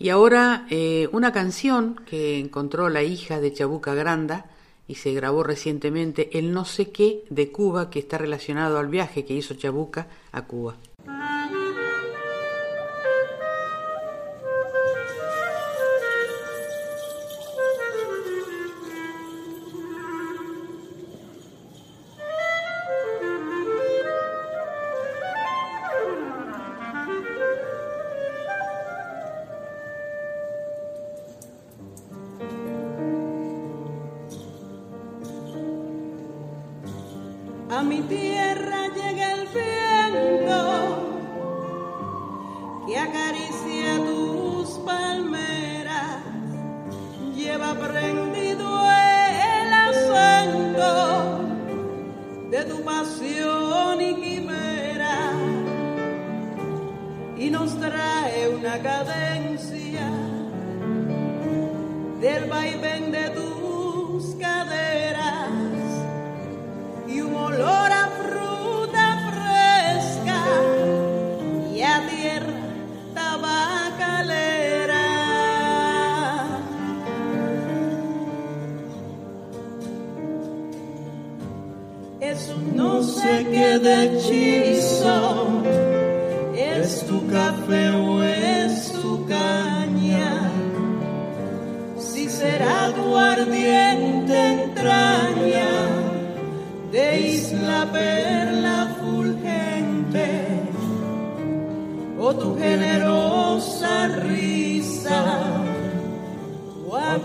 [0.04, 4.44] Y ahora eh, una canción que encontró la hija de Chabuca Granda
[4.86, 9.24] y se grabó recientemente el no sé qué de Cuba que está relacionado al viaje
[9.24, 10.76] que hizo Chabuca a Cuba.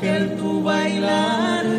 [0.02, 0.30] Café
[0.90, 1.79] y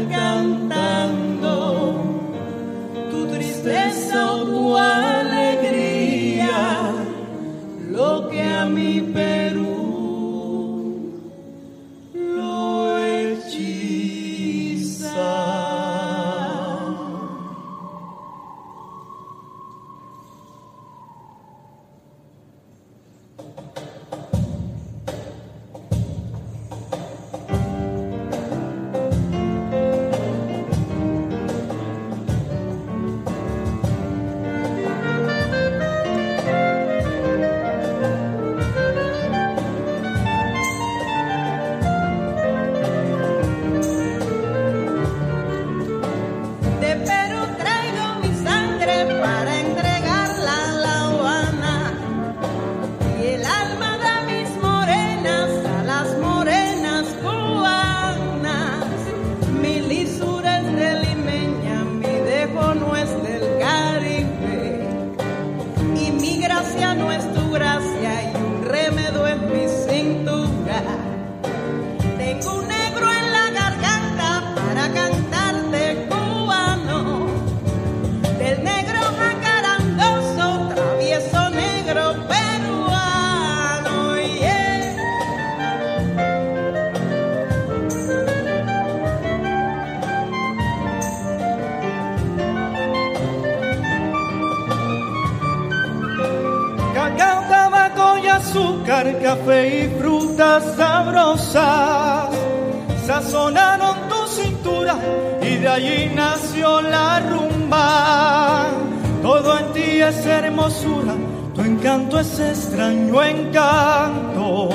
[111.55, 114.69] tu encanto es extraño encanto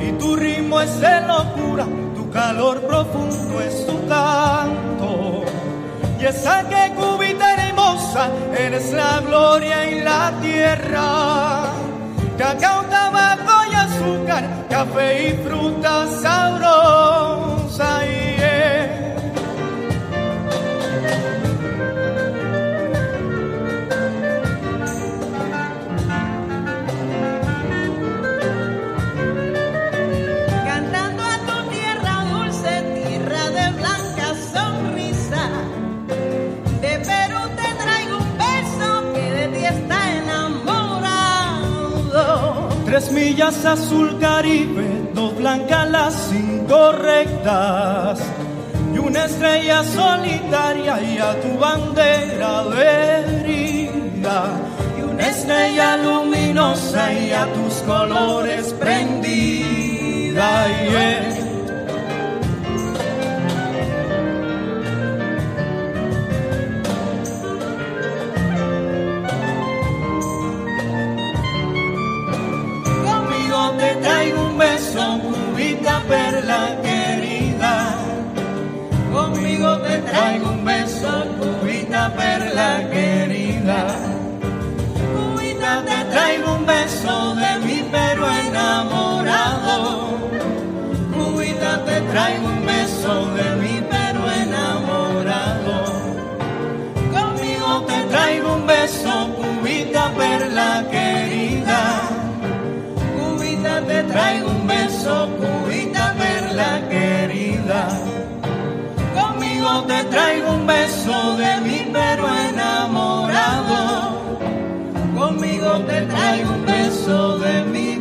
[0.00, 5.44] y tu ritmo es de locura, tu calor profundo es tu canto.
[6.20, 11.64] Y esa que cubita hermosa, eres la gloria y la tierra.
[12.36, 15.32] Cacao, tabaco azúcar, café y
[43.22, 48.18] Azul Caribe, dos blancas las incorrectas
[48.92, 54.44] y una estrella solitaria y a tu bandera herida
[54.98, 60.66] y una estrella luminosa y a tus colores prendida.
[80.12, 83.80] traigo un beso, cubita perla querida.
[85.14, 89.76] Cubita, te traigo un beso de mi pero enamorado.
[91.14, 95.76] Cubita, te traigo un beso de mi pero enamorado.
[97.14, 101.80] Conmigo te traigo un beso, cubita perla querida.
[103.16, 107.01] Cubita, te traigo un beso, cubita perla querida.
[109.80, 114.20] Te traigo un beso de mi perro enamorado.
[115.18, 117.91] Conmigo te traigo un beso de mi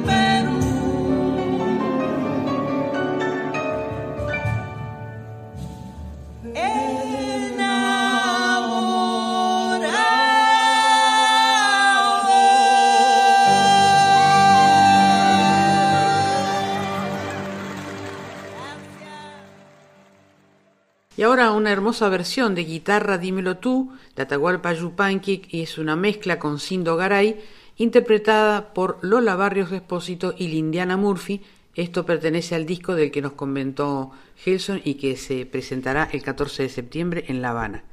[21.22, 25.95] Y ahora una hermosa versión de guitarra Dímelo tú, de Atahualpa Yupanqui, y es una
[25.95, 27.39] mezcla con Sindo Garay,
[27.78, 31.43] interpretada por Lola Barrios Espósito y Lindiana Murphy.
[31.76, 36.63] Esto pertenece al disco del que nos comentó Gelson y que se presentará el 14
[36.63, 37.84] de septiembre en La Habana.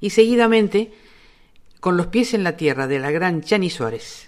[0.00, 0.92] Y seguidamente,
[1.80, 4.27] Con los pies en la tierra, de la gran Chani Suárez.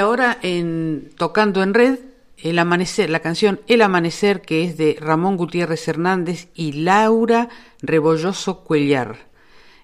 [0.00, 1.98] ahora en Tocando en Red,
[2.42, 7.48] el amanecer, la canción El Amanecer, que es de Ramón Gutiérrez Hernández y Laura
[7.82, 9.28] Rebolloso Cuellar.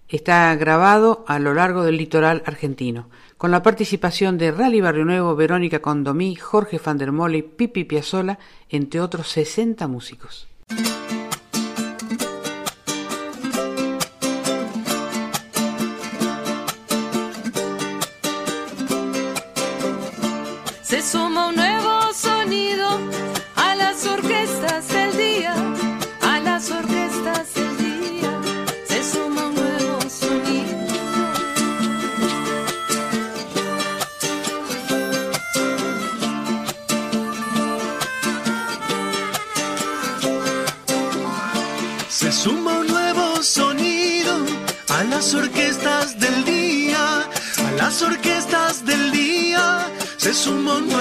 [0.09, 5.37] Está grabado a lo largo del litoral argentino, con la participación de Rally Barrio Nuevo,
[5.37, 8.39] Verónica Condomí, Jorge Fandermole, Pipi Piazzola,
[8.71, 10.49] entre otros 60 músicos.
[50.47, 50.96] someone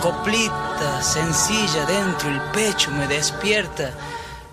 [0.00, 3.90] Coplita sencilla dentro el pecho me despierta.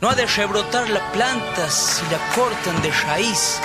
[0.01, 3.59] No ha de rebrotar la planta si la cortan de raíz.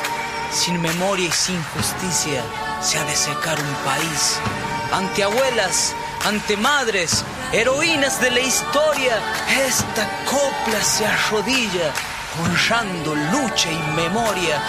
[0.52, 2.42] Sin memoria y sin justicia
[2.80, 4.38] se ha de secar un país.
[4.92, 5.94] Ante abuelas,
[6.24, 9.18] ante madres, heroínas de la historia,
[9.66, 11.92] esta copla se arrodilla,
[12.40, 14.62] honrando lucha y memoria.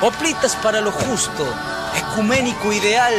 [0.00, 1.46] Coplitas para lo justo,
[1.96, 3.14] ecuménico ideal,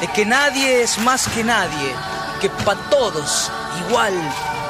[0.00, 1.94] de que nadie es más que nadie,
[2.40, 3.50] que para todos
[3.88, 4.14] igual.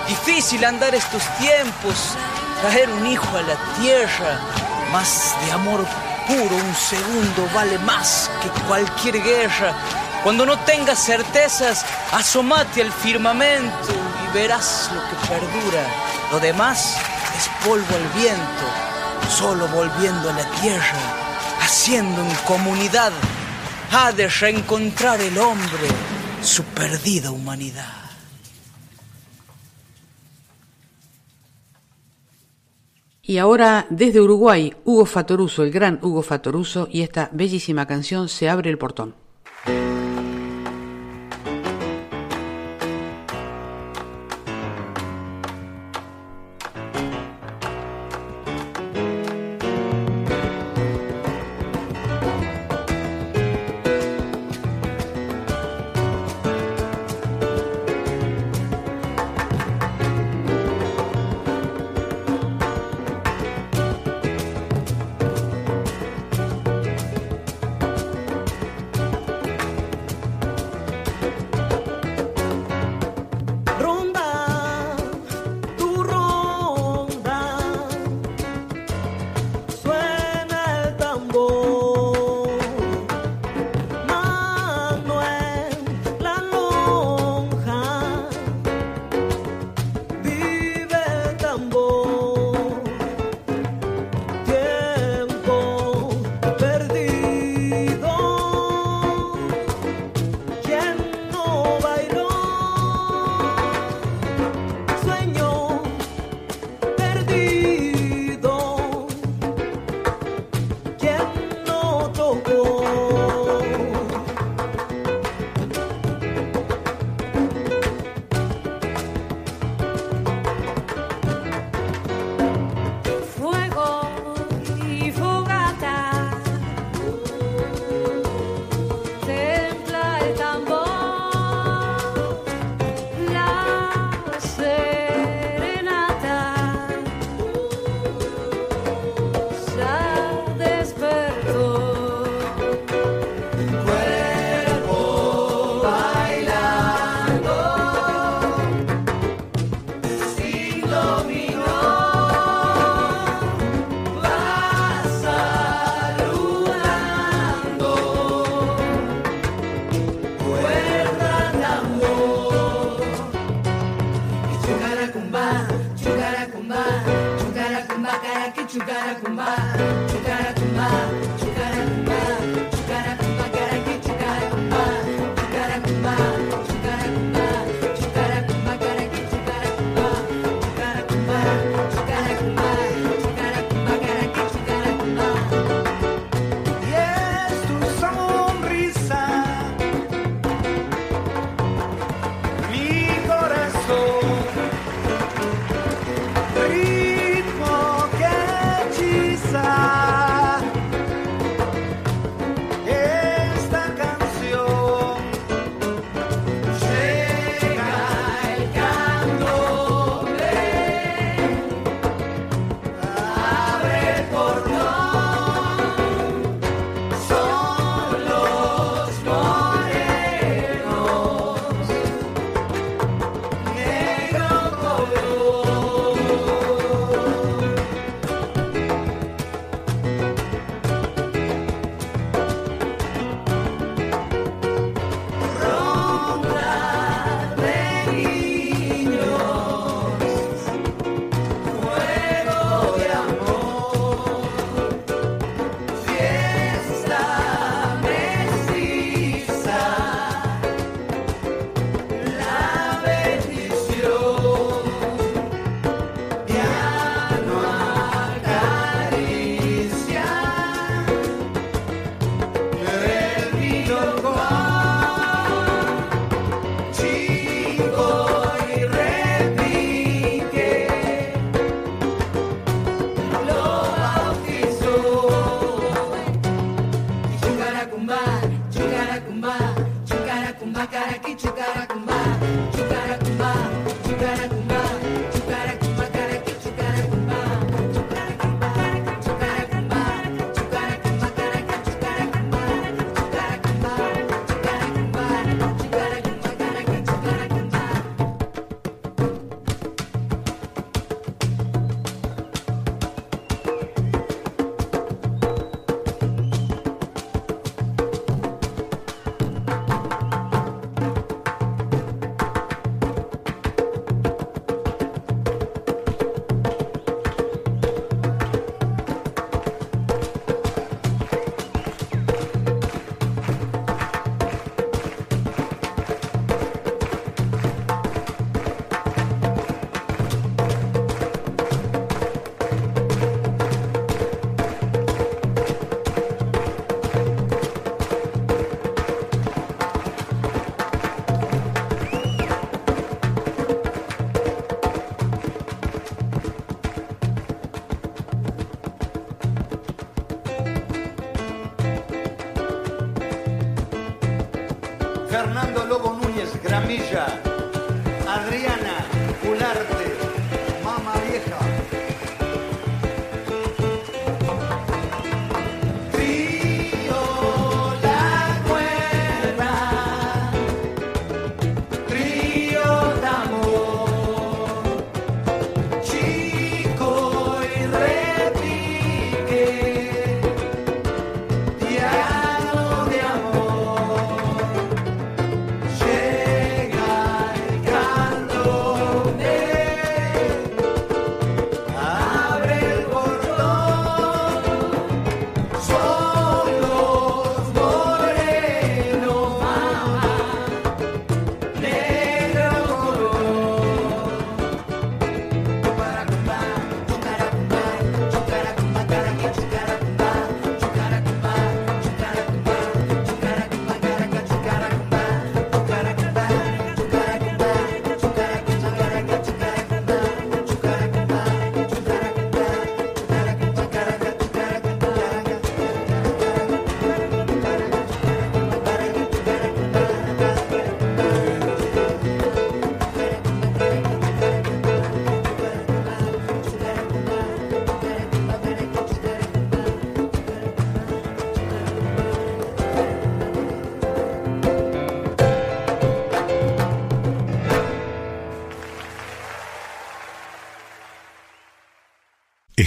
[0.09, 2.15] Difícil andar estos tiempos,
[2.61, 4.39] traer un hijo a la tierra,
[4.93, 5.85] más de amor
[6.27, 9.73] puro, un segundo vale más que cualquier guerra.
[10.23, 13.93] Cuando no tengas certezas, asomate al firmamento
[14.25, 15.83] y verás lo que perdura.
[16.33, 16.97] Lo demás
[17.39, 18.67] es polvo al viento,
[19.29, 20.99] solo volviendo a la tierra,
[21.63, 23.13] haciendo en comunidad,
[23.93, 25.89] ha de reencontrar el hombre
[26.43, 28.07] su perdida humanidad.
[33.23, 38.49] Y ahora desde Uruguay, Hugo Fatoruso, el gran Hugo Fatoruso, y esta bellísima canción Se
[38.49, 39.26] abre el portón.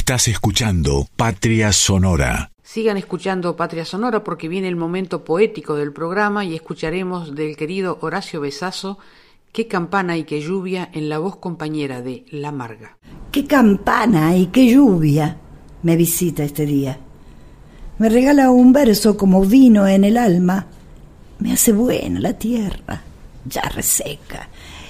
[0.10, 2.52] Estás escuchando Patria Sonora.
[2.64, 8.00] Sigan escuchando Patria Sonora porque viene el momento poético del programa y escucharemos del querido
[8.02, 8.98] Horacio Besazo
[9.52, 12.98] Qué campana y qué lluvia en la voz compañera de La Marga.
[13.32, 15.38] Qué campana y qué lluvia
[15.84, 16.98] me visita este día.
[18.00, 20.66] Me regala un verso como vino en el alma.
[21.38, 23.04] Me hace buena la tierra,
[23.46, 24.50] ya reseca,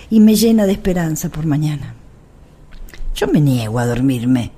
[0.10, 1.94] y me llena de esperanza por mañana.
[3.14, 4.54] Yo me niego a dormirme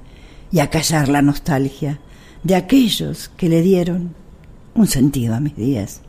[0.52, 1.99] y a callar la nostalgia
[2.43, 4.16] de aquellos que le dieron
[4.74, 6.02] un sentido a mis días.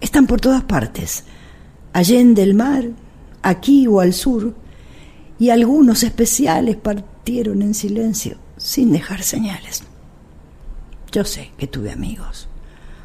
[0.00, 1.24] Están por todas partes,
[1.92, 2.84] allende el mar,
[3.42, 4.54] aquí o al sur,
[5.38, 9.84] y algunos especiales partieron en silencio, sin dejar señales.
[11.10, 12.48] Yo sé que tuve amigos,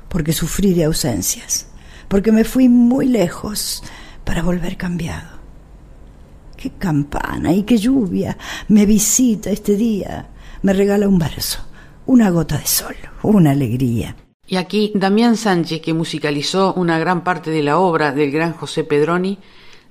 [0.07, 1.67] porque sufrí de ausencias,
[2.07, 3.83] porque me fui muy lejos
[4.23, 5.37] para volver cambiado.
[6.55, 8.37] Qué campana y qué lluvia
[8.67, 10.29] me visita este día,
[10.67, 11.59] me regala un verso,
[12.07, 14.17] una gota de sol, una alegría.
[14.45, 18.83] Y aquí Damián Sánchez, que musicalizó una gran parte de la obra del gran José
[18.83, 19.39] Pedroni,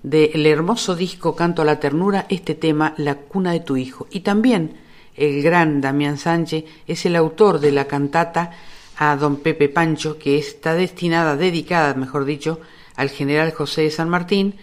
[0.03, 4.07] del hermoso disco Canto a la Ternura, este tema La cuna de tu hijo.
[4.11, 4.77] Y también
[5.15, 8.51] el gran Damián Sánchez es el autor de la cantata
[8.99, 12.61] a don Pepe Pancho, que está destinada, dedicada, mejor dicho,
[12.97, 14.57] al general José de San Martín,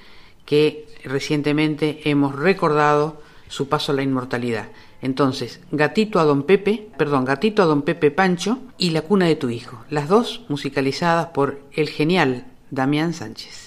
[0.46, 4.68] que recientemente hemos recordado su paso a la inmortalidad.
[5.04, 9.36] Entonces, Gatito a Don Pepe, perdón, Gatito a Don Pepe Pancho y La cuna de
[9.36, 13.63] tu hijo, las dos musicalizadas por el genial Damián Sánchez.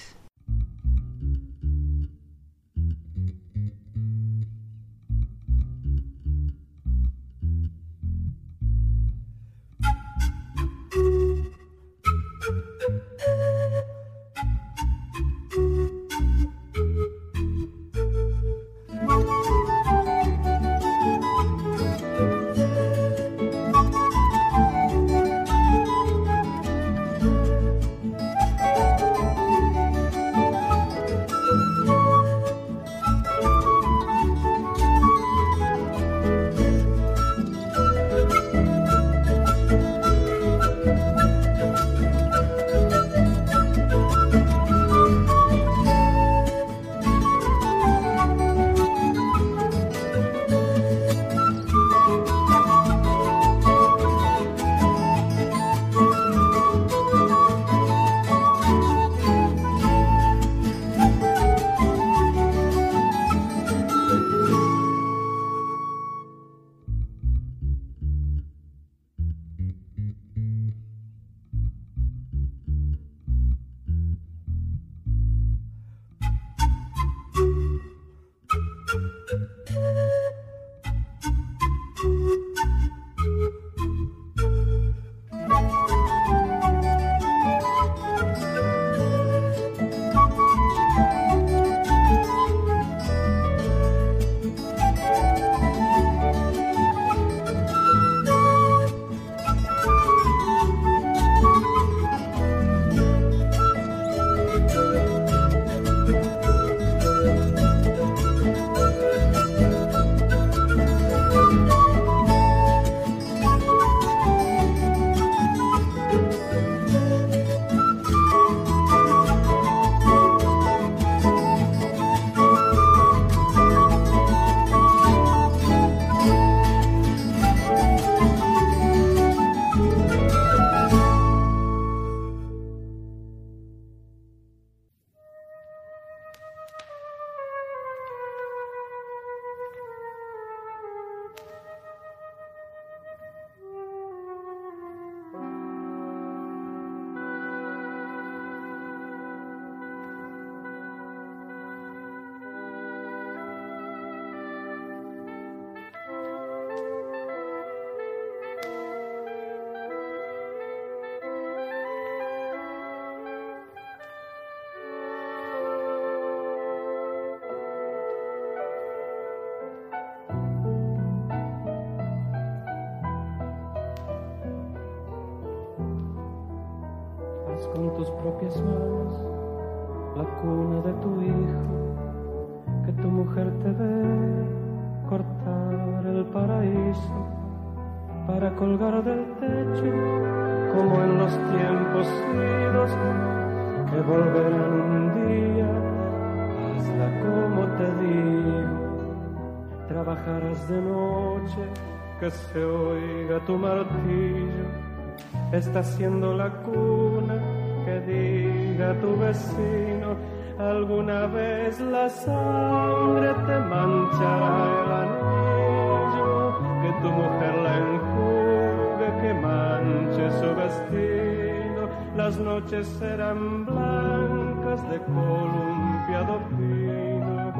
[205.67, 207.35] Está haciendo la cuna,
[207.83, 210.15] que diga tu vecino,
[210.57, 216.33] alguna vez la sangre te manchará el anillo,
[216.81, 221.81] que tu mujer la enjugue, que manche su vestido,
[222.15, 227.53] las noches serán blancas de columpiado pino,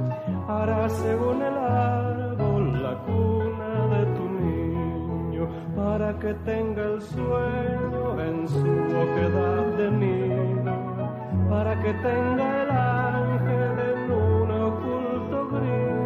[0.47, 1.57] hará según el
[5.97, 10.75] para que tenga el sueño en su oquedad de nido,
[11.49, 15.96] para que tenga el ángel en un oculto grillo.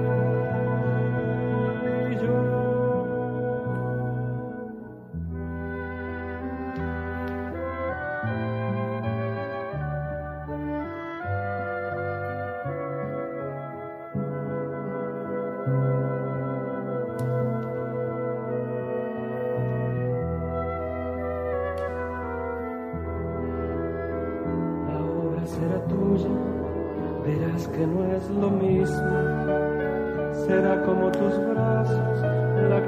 [27.88, 29.12] No es lo mismo.
[30.46, 32.22] Será como tus brazos,
[32.70, 32.82] la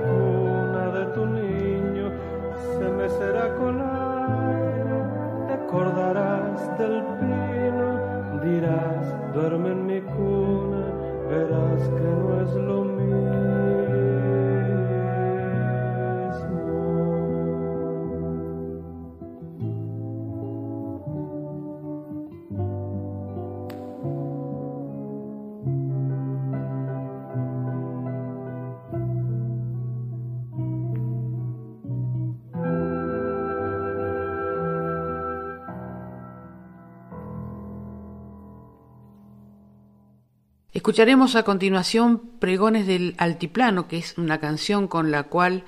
[40.83, 45.63] Escucharemos a continuación Pregones del Altiplano, que es una canción con la cual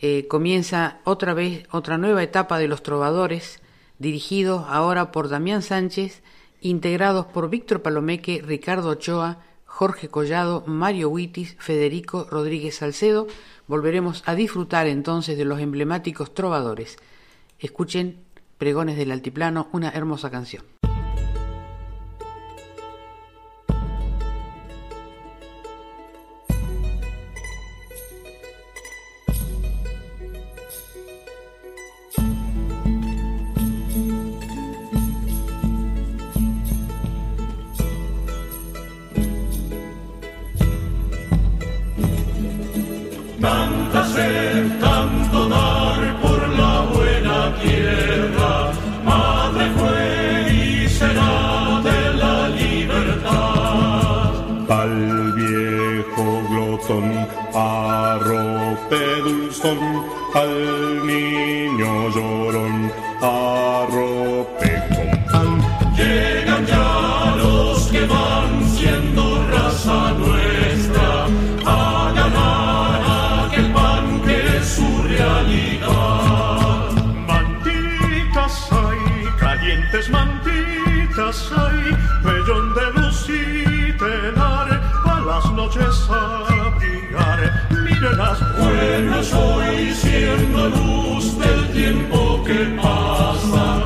[0.00, 3.60] eh, comienza otra vez otra nueva etapa de los trovadores,
[4.00, 6.24] dirigidos ahora por Damián Sánchez,
[6.60, 13.28] integrados por Víctor Palomeque, Ricardo Ochoa, Jorge Collado, Mario Huitis, Federico Rodríguez Salcedo.
[13.68, 16.96] Volveremos a disfrutar entonces de los emblemáticos trovadores.
[17.60, 18.24] Escuchen
[18.58, 20.64] Pregones del Altiplano, una hermosa canción.
[58.90, 59.78] Arrope dulzón,
[60.34, 65.94] al niño llorón, arrope con pan.
[65.96, 71.26] Llegan ya los que van siendo raza nuestra
[71.66, 76.90] a ganar aquel pan que es su realidad.
[77.26, 83.60] Mantitas hay, calientes mantitas hay, vellón de luz y
[84.02, 86.49] a las noches abrigar,
[88.30, 88.58] mírenlas.
[88.58, 93.84] Bueno soy siendo luz del tiempo que pasa,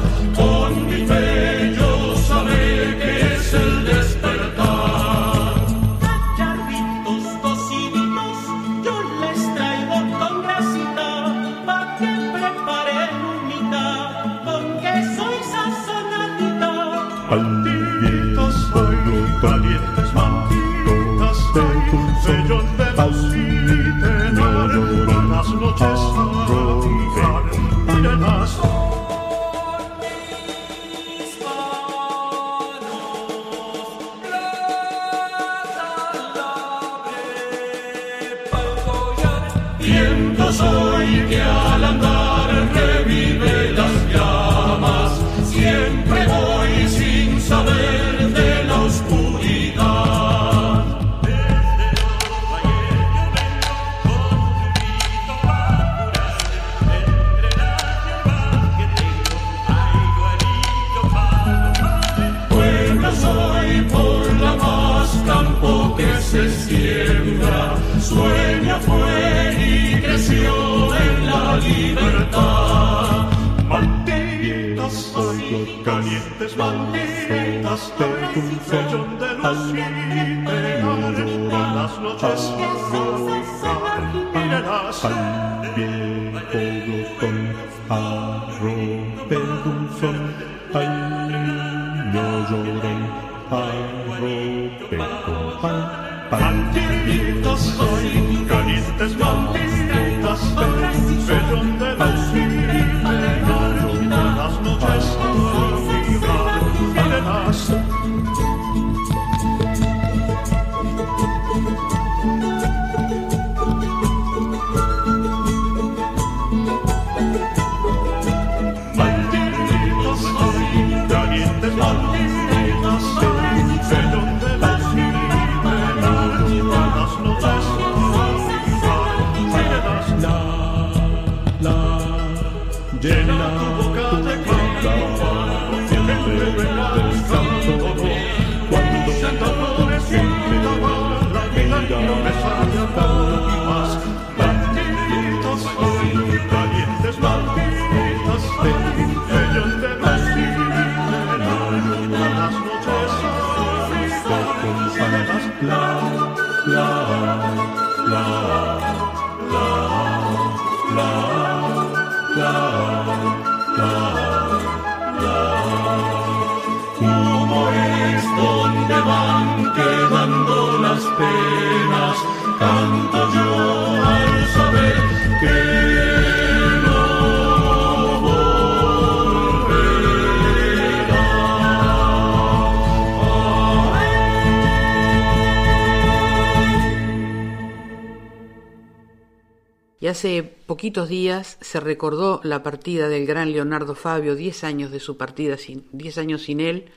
[190.85, 195.56] poquitos días se recordó la partida del gran Leonardo Fabio, 10 años de su partida,
[195.56, 196.90] sin, 10 años sin él.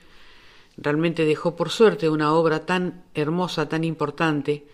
[0.76, 4.68] Realmente dejó por suerte una obra tan hermosa, tan importante,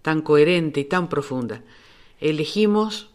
[0.00, 1.60] tan coherente y tan profunda.
[2.20, 3.10] Elegimos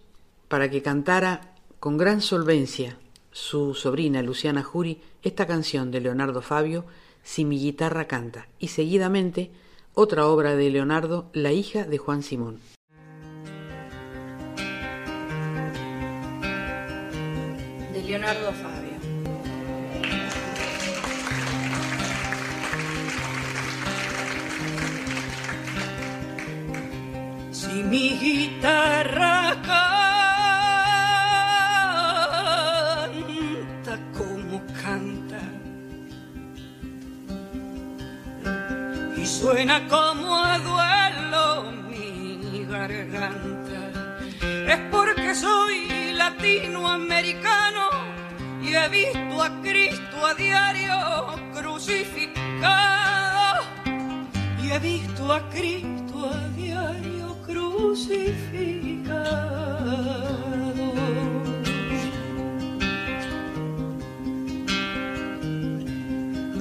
[0.50, 3.00] para que cantara con gran solvencia
[3.32, 6.86] su sobrina Luciana Jury esta canción de Leonardo Fabio,
[7.24, 9.50] Si mi guitarra canta, y seguidamente
[9.96, 12.60] otra obra de Leonardo, La hija de Juan Simón.
[18.10, 18.98] Leonardo Fabio.
[27.52, 29.94] Si mi guitarra canta
[34.18, 35.42] como canta
[39.16, 43.82] y suena como a duelo mi garganta,
[44.68, 47.79] es porque soy latinoamericano
[48.70, 50.96] y he visto a Cristo a diario
[51.56, 52.40] crucificado
[54.62, 58.14] y he visto a Cristo a diario crucificado.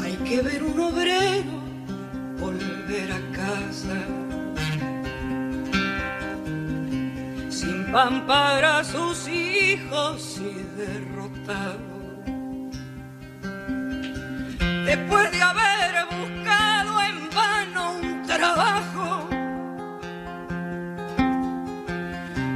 [0.03, 1.59] Hay que ver un obrero
[2.41, 4.01] volver a casa
[7.51, 11.88] sin pan para sus hijos y derrotado.
[14.89, 19.29] Después de haber buscado en vano un trabajo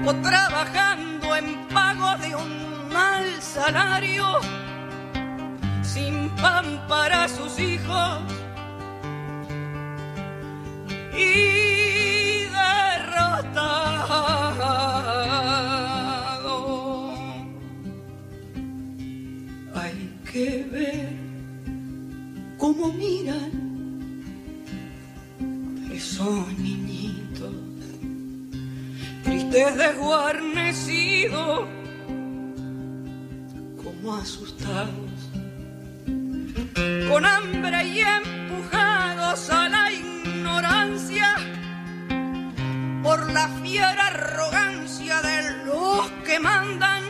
[0.07, 4.41] o trabajando en pago de un mal salario,
[5.83, 8.21] sin pan para sus hijos
[11.15, 11.62] y
[22.83, 23.53] cómo miran.
[25.93, 27.55] Esos niñitos
[29.23, 31.69] tristes desguarnecidos
[33.83, 34.97] como asustados
[37.09, 41.37] con hambre y empujados a la ignorancia
[43.03, 47.03] por la fiera arrogancia de los que mandan.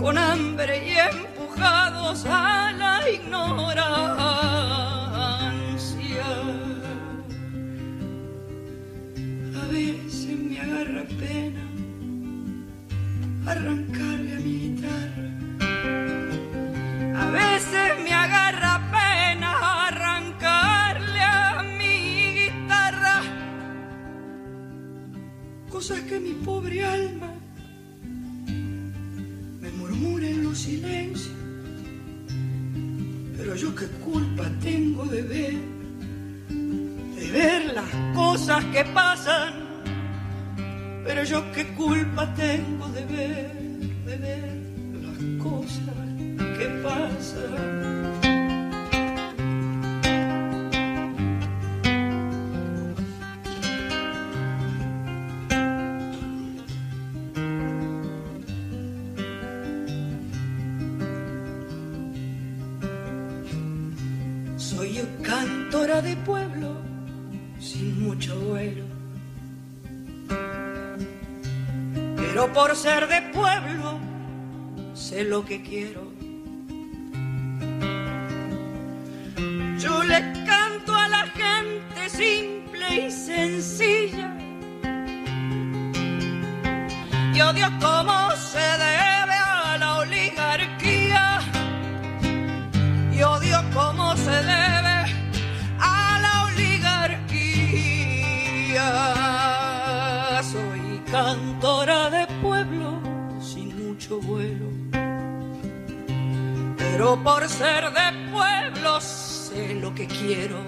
[0.00, 3.86] Con hambre y empujados arrojados a la ignorancia.
[9.54, 11.62] A veces me agarra pena
[13.46, 15.28] arrancarle a mi guitarra.
[17.22, 23.22] A veces me agarra pena arrancarle a mi guitarra.
[25.68, 27.32] Cosas que mi pobre alma
[29.60, 31.37] me murmura en los silencios
[33.38, 35.54] pero yo qué culpa tengo de ver,
[37.16, 39.54] de ver las cosas que pasan.
[41.04, 43.52] Pero yo qué culpa tengo de ver,
[44.06, 44.56] de ver
[45.02, 45.94] las cosas
[46.58, 47.97] que pasan.
[72.58, 74.00] Por ser de pueblo
[74.92, 76.02] sé lo que quiero.
[79.78, 84.28] Yo le canto a la gente simple y sencilla.
[87.32, 91.40] Y odio como se debe a la oligarquía
[93.12, 94.96] y odio como se debe
[95.78, 97.22] a la oligarquía.
[100.42, 102.17] Soy cantora de
[103.98, 104.66] mucho vuelo,
[106.78, 110.62] pero por ser de pueblo sé lo que quiero.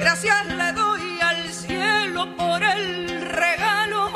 [0.00, 4.10] Gracias le doy al cielo por el regalo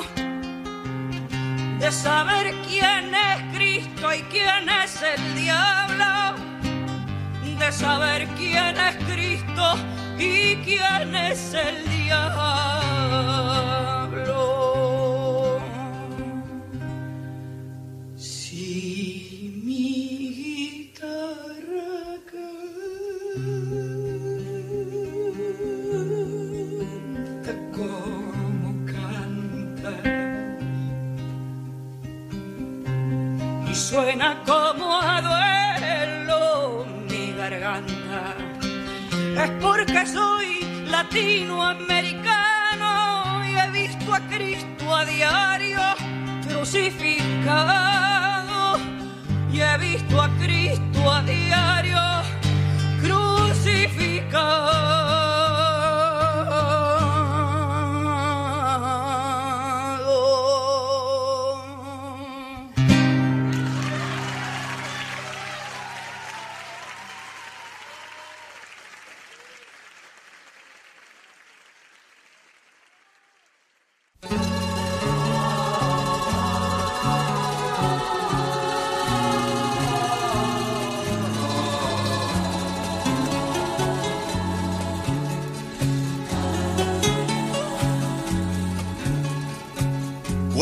[1.79, 6.35] de saber quién es Cristo y quién es el diablo
[7.61, 9.77] de saber quién es Cristo
[10.19, 13.74] y quién es el diablo.
[39.95, 40.59] Porque soy
[40.91, 45.79] latinoamericano y he visto a Cristo a diario
[46.49, 48.81] crucificado.
[49.53, 52.01] Y he visto a Cristo a diario
[53.01, 55.04] crucificado.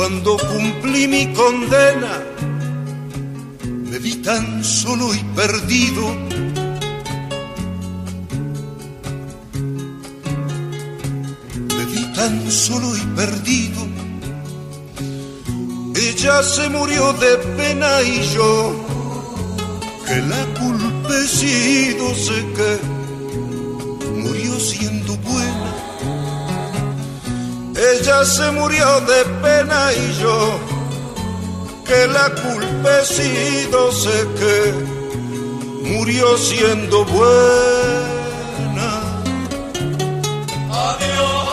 [0.03, 2.21] Cuando cumplí mi condena,
[3.89, 6.05] me vi tan solo y perdido.
[11.77, 13.81] Me vi tan solo y perdido.
[15.95, 18.75] Ella se murió de pena y yo,
[20.05, 20.43] que la
[21.29, 22.92] sido, sé que
[28.03, 30.59] Ella se murió de pena y yo,
[31.87, 34.75] que la culpa he sido, sé que
[35.89, 38.91] murió siendo buena.
[40.89, 41.49] Adiós,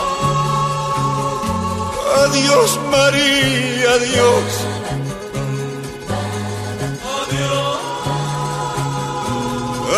[2.24, 4.50] Adiós María, adiós.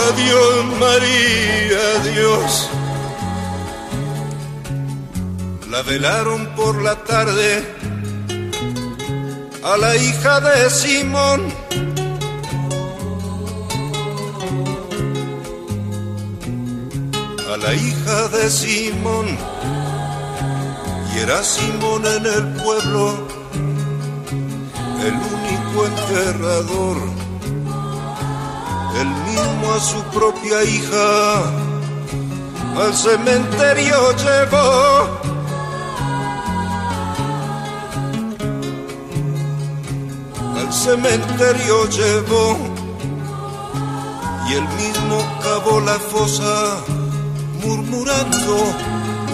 [0.04, 2.71] Adiós María, adiós.
[5.72, 7.64] La velaron por la tarde
[9.64, 11.40] a la hija de Simón.
[17.50, 19.38] A la hija de Simón.
[21.14, 23.26] Y era Simón en el pueblo
[25.06, 26.98] el único enterrador.
[29.00, 31.44] El mismo a su propia hija
[32.76, 35.21] al cementerio llevó.
[40.82, 42.56] Cementerio llevó
[44.48, 46.78] y él mismo cavó la fosa
[47.62, 48.56] murmurando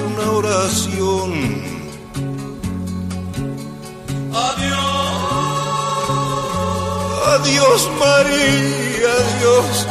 [0.06, 1.32] una oración.
[7.34, 9.86] Adiós María, adiós.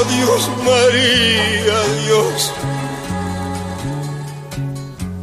[0.00, 2.71] Adiós María, adiós.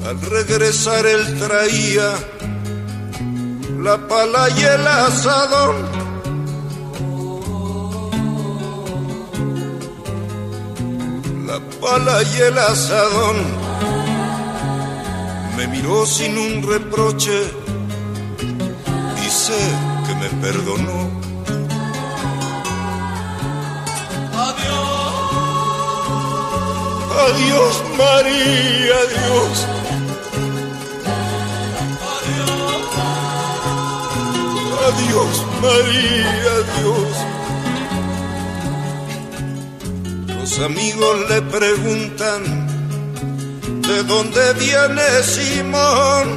[0.09, 2.09] Al regresar él traía
[3.79, 5.75] la pala y el asadón.
[11.47, 13.37] La pala y el asadón.
[15.55, 17.69] Me miró sin un reproche
[19.29, 19.61] sé
[20.05, 20.99] que me perdonó.
[27.25, 29.78] Adiós María, adiós.
[34.89, 37.13] Adiós María, adiós.
[40.35, 42.41] Los amigos le preguntan
[43.87, 46.27] de dónde viene Simón.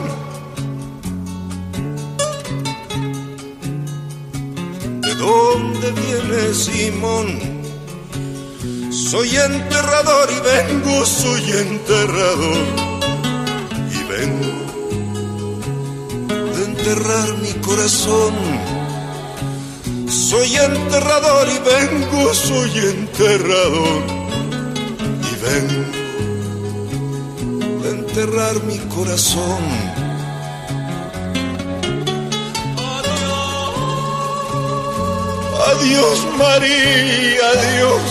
[5.00, 7.28] ¿De dónde viene Simón?
[8.90, 12.64] Soy enterrador y vengo, soy enterrador
[13.96, 14.52] y vengo
[16.54, 18.34] de enterrar mi corazón.
[20.08, 24.02] Soy enterrador y vengo, soy enterrador
[25.30, 25.84] y vengo
[27.82, 29.62] de enterrar mi corazón.
[35.70, 38.08] Adiós María, adiós.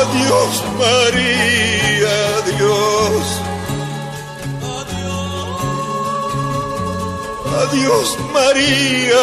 [0.00, 3.21] Adiós María, adiós.
[7.52, 9.22] Adiós María,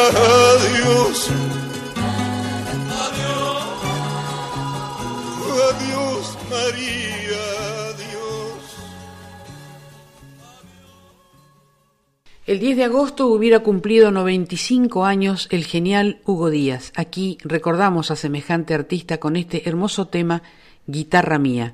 [0.53, 1.29] adiós.
[5.69, 7.43] Adiós María,
[7.89, 8.61] adiós.
[12.45, 16.91] El 10 de agosto hubiera cumplido 95 años el genial Hugo Díaz.
[16.95, 20.43] Aquí recordamos a semejante artista con este hermoso tema,
[20.85, 21.73] Guitarra Mía.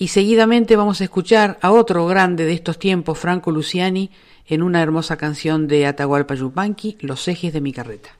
[0.00, 4.10] Y seguidamente vamos a escuchar a otro grande de estos tiempos, Franco Luciani,
[4.46, 8.19] en una hermosa canción de Atahualpa Yupanqui, Los ejes de mi carreta.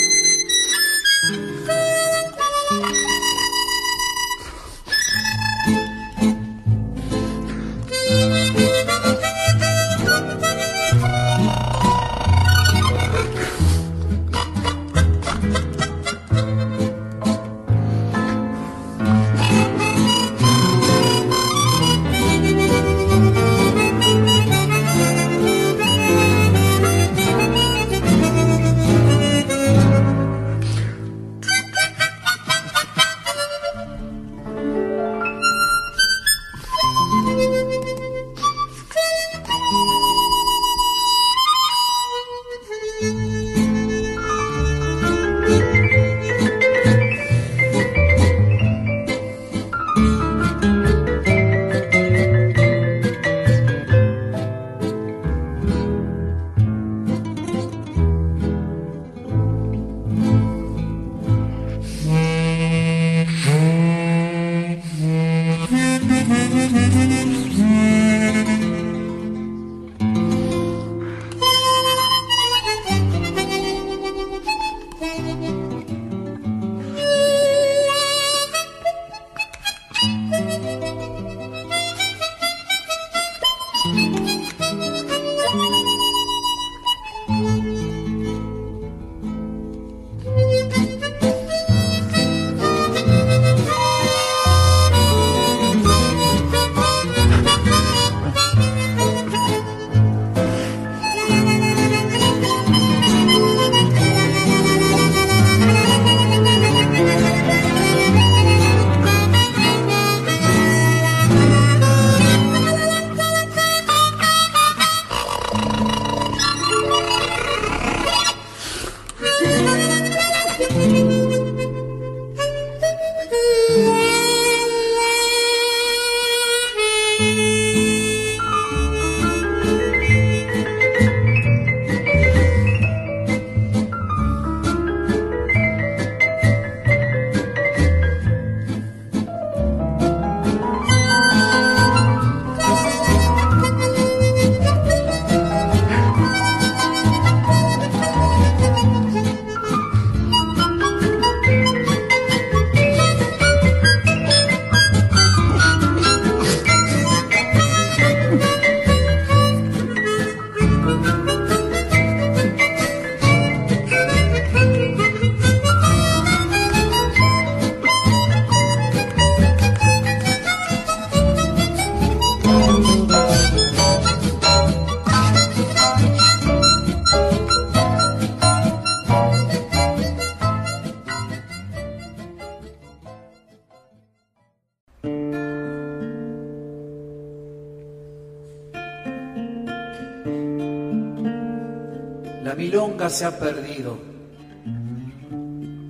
[192.91, 193.97] Milonga se ha perdido.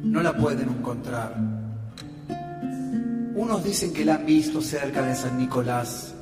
[0.03, 1.35] No la pueden encontrar.
[3.35, 6.13] Unos dicen que la han visto cerca de San Nicolás.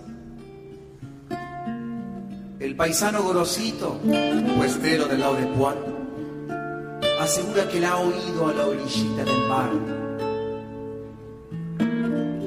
[2.59, 3.99] El paisano Gorosito,
[4.57, 5.75] puestero del lado de Puan,
[7.19, 9.71] asegura que la ha oído a la orillita del mar.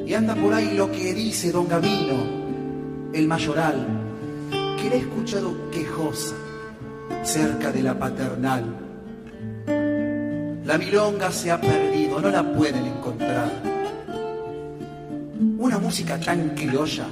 [0.07, 3.87] Y anda por ahí lo que dice don Gavino, el mayoral,
[4.51, 6.42] que la ha escuchado quejosa
[7.23, 8.65] cerca de la paternal.
[10.65, 13.51] La milonga se ha perdido, no la pueden encontrar.
[15.59, 17.07] Una música tan criolla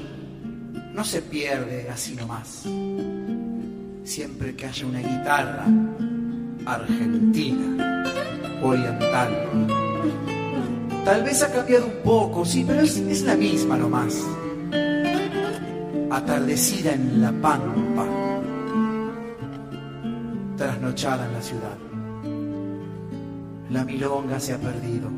[0.94, 2.64] no se pierde así nomás.
[4.04, 5.66] Siempre que haya una guitarra
[6.66, 8.04] argentina,
[8.62, 9.48] oriental.
[11.04, 14.22] Tal vez ha cambiado un poco, sí, pero es, es la misma nomás.
[16.10, 18.06] Atardecida en la pampa,
[20.94, 21.78] trasnochada en la ciudad.
[23.70, 25.10] La milonga se ha perdido,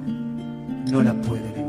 [0.91, 1.62] no la pueden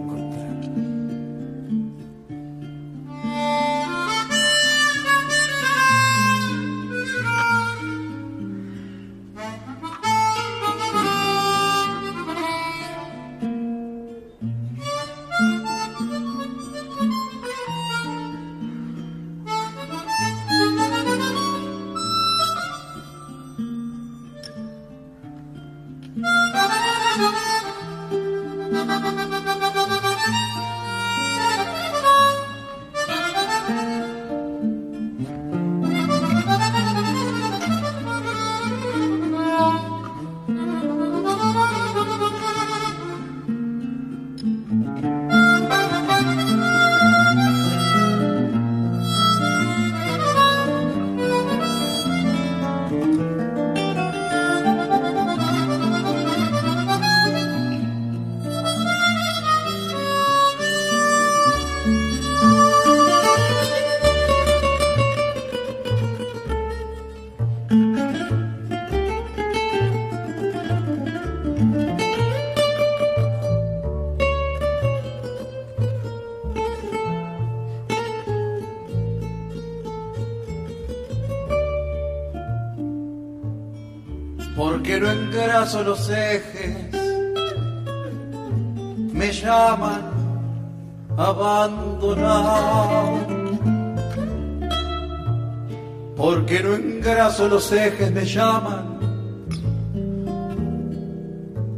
[97.47, 98.93] los ejes, me llaman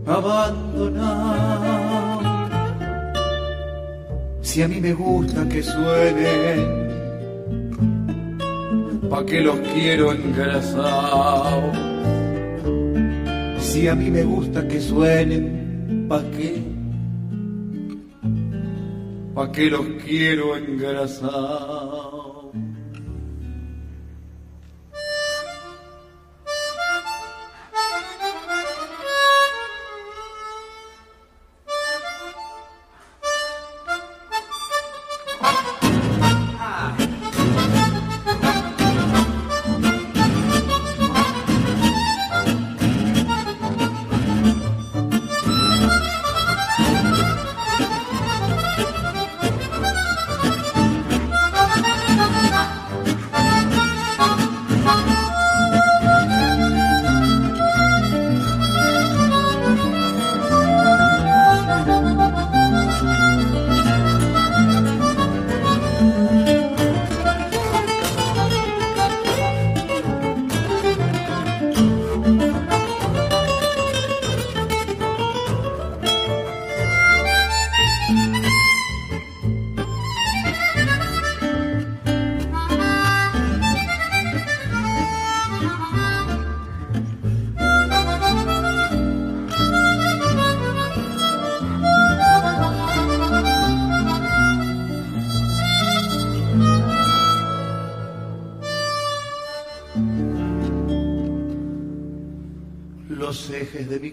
[0.05, 1.55] abandonado.
[4.41, 6.89] Si a mí me gusta que suenen,
[9.09, 11.75] ¿pa' qué los quiero engrasados?
[13.59, 16.63] Si a mí me gusta que suenen, ¿pa' qué?
[19.33, 21.74] ¿Pa' qué los quiero engrasados?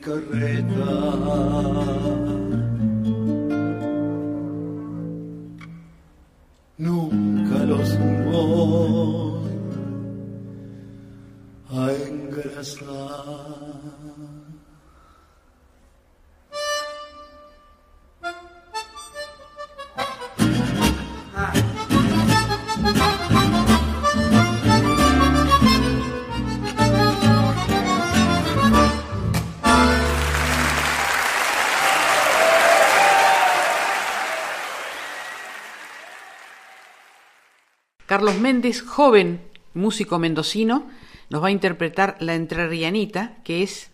[0.02, 1.11] Carreta.
[38.22, 39.40] Carlos Méndez, joven
[39.74, 40.86] músico mendocino,
[41.28, 43.90] nos va a interpretar La Entrerrianita, que es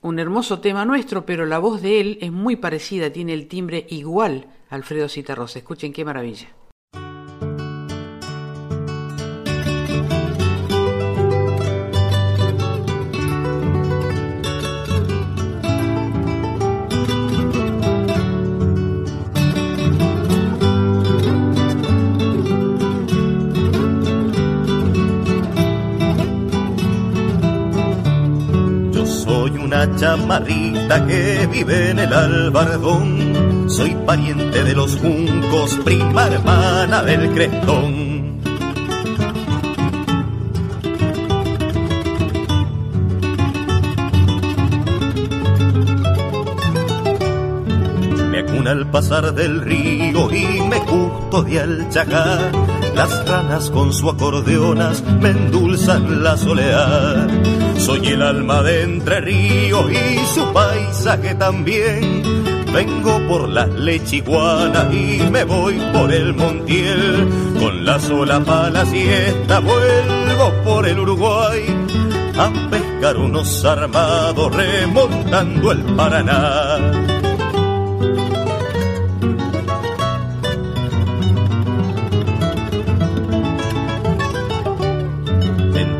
[0.00, 3.86] un hermoso tema nuestro, pero la voz de él es muy parecida, tiene el timbre
[3.90, 5.58] igual a Alfredo Citarrosa.
[5.58, 6.48] Escuchen qué maravilla.
[29.66, 33.68] Una chamarrita que vive en el albardón.
[33.68, 38.06] Soy pariente de los juncos, prima hermana del crestón.
[48.66, 52.50] Al pasar del río y me custodia el chacá.
[52.96, 57.28] Las ranas con su acordeonas me endulzan la soledad.
[57.78, 62.22] Soy el alma de Entre Ríos y su paisaje también.
[62.72, 67.28] Vengo por las lechiguanas y me voy por el Montiel.
[67.58, 71.64] Con la sola para la siesta vuelvo por el Uruguay
[72.38, 77.15] a pescar unos armados remontando el Paraná.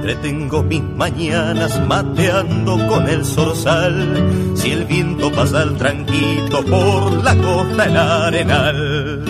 [0.08, 4.54] Entretengo mis mañanas mateando con el zorzal.
[4.54, 9.24] Si el viento pasa al tranquilo por la costa el arenal.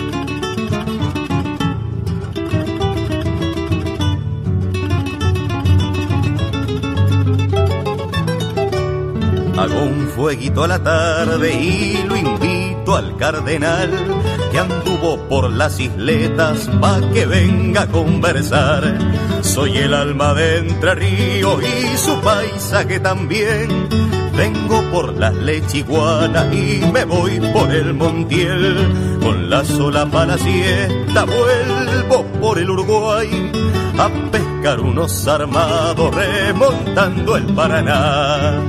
[9.57, 15.79] Hago un fueguito a la tarde y lo invito al cardenal que anduvo por las
[15.79, 18.97] isletas pa' que venga a conversar.
[19.41, 23.87] Soy el alma de Entre Ríos y su paisaje también.
[24.35, 29.19] Vengo por las lechiguanas y me voy por el Montiel.
[29.21, 33.51] Con la sola para siesta vuelvo por el Uruguay
[33.97, 38.61] a pescar unos armados remontando el Paraná.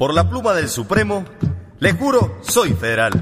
[0.00, 1.26] Por la pluma del Supremo,
[1.78, 3.12] le juro, soy federal.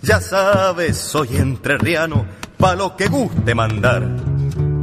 [0.00, 2.24] Ya sabes, soy entrerriano,
[2.56, 4.08] pa' lo que guste mandar.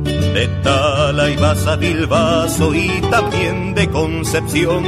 [0.04, 4.84] De Tala y Baza Bilbaso y también de Concepción,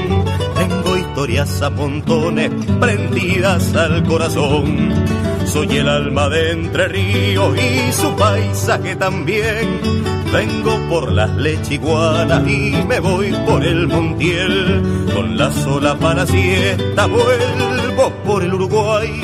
[0.55, 5.22] tengo historias a montones prendidas al corazón.
[5.45, 9.81] Soy el alma de Entre Ríos y su paisaje también.
[10.31, 14.81] Vengo por las lechiguanas y me voy por el Montiel.
[15.13, 19.21] Con la sola para siesta vuelvo por el Uruguay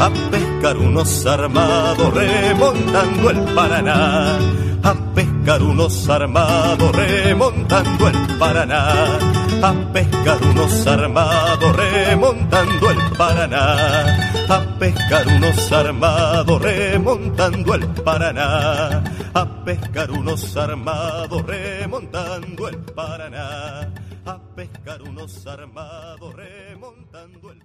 [0.00, 4.36] a pescar unos armados remontando el Paraná.
[4.84, 9.18] A pescar unos armados remontando el Paraná.
[9.62, 14.30] A pescar unos armados remontando el Paraná.
[14.48, 19.04] A pescar unos armados remontando el Paraná.
[19.34, 23.88] A pescar unos armados remontando el Paraná.
[24.26, 27.61] A pescar unos armados remontando el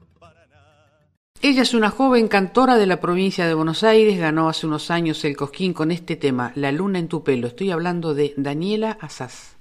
[1.39, 5.23] Ella es una joven cantora de la provincia de Buenos Aires, ganó hace unos años
[5.23, 7.45] el Cosquín con este tema, La luna en tu pelo.
[7.45, 9.57] Estoy hablando de Daniela Asaz.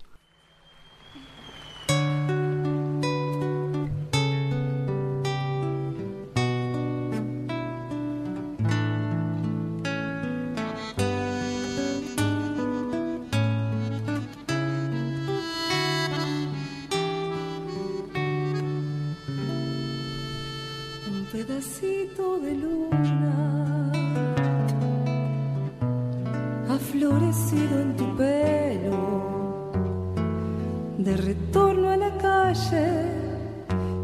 [31.06, 32.88] De retorno a la calle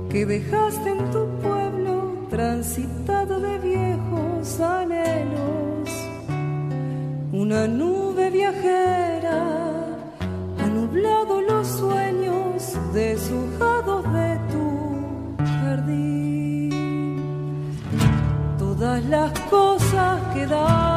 [0.09, 5.91] que dejaste en tu pueblo transitado de viejos anhelos
[7.33, 9.41] Una nube viajera
[10.61, 14.67] ha nublado los sueños deshojados de tu
[15.61, 16.71] jardín.
[18.61, 20.92] Todas las cosas quedaron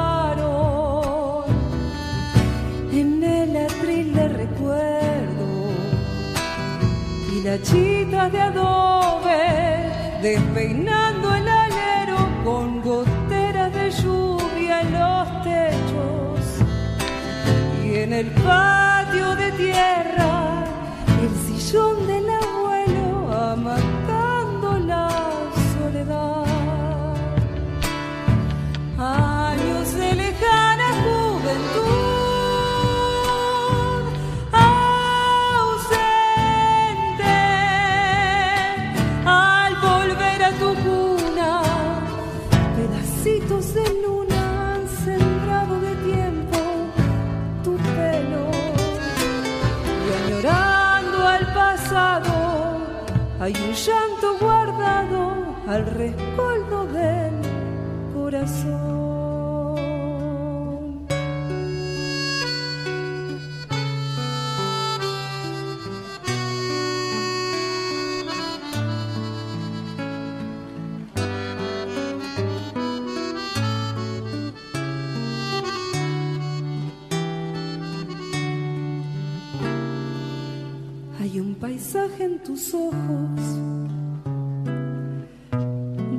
[7.46, 9.92] y las chitas de adobe
[10.22, 16.40] despeinando el alero con goteras de lluvia en los techos.
[17.84, 20.64] Y en el patio de tierra
[21.22, 22.25] el sillón del
[53.46, 57.32] hay un llanto guardado al rescoldo del
[58.12, 59.05] corazón.
[81.76, 83.42] Paisaje en tus ojos,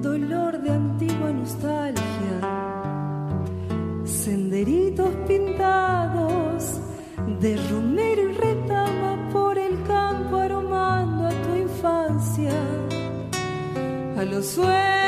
[0.02, 2.36] dolor de antigua nostalgia,
[4.04, 6.78] senderitos pintados
[7.40, 12.52] de romero y retama por el campo aromando a tu infancia,
[14.18, 15.05] a los sueños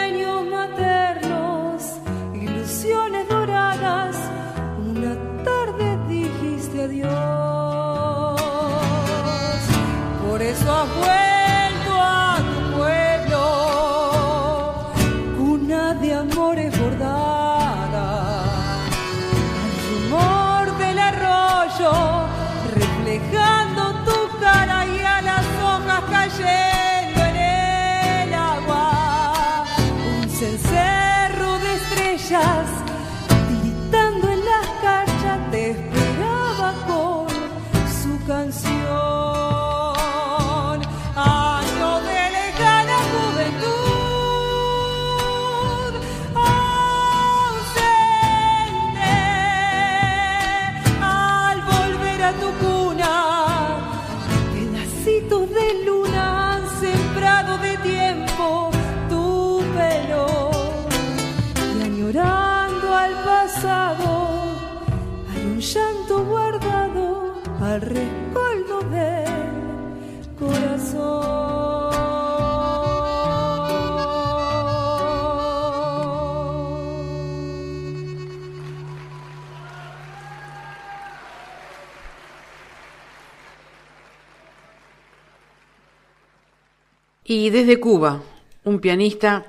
[87.31, 88.23] Y desde Cuba,
[88.65, 89.45] un pianista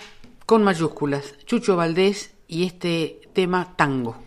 [0.45, 4.17] con mayúsculas, Chucho Valdés y este tema tango.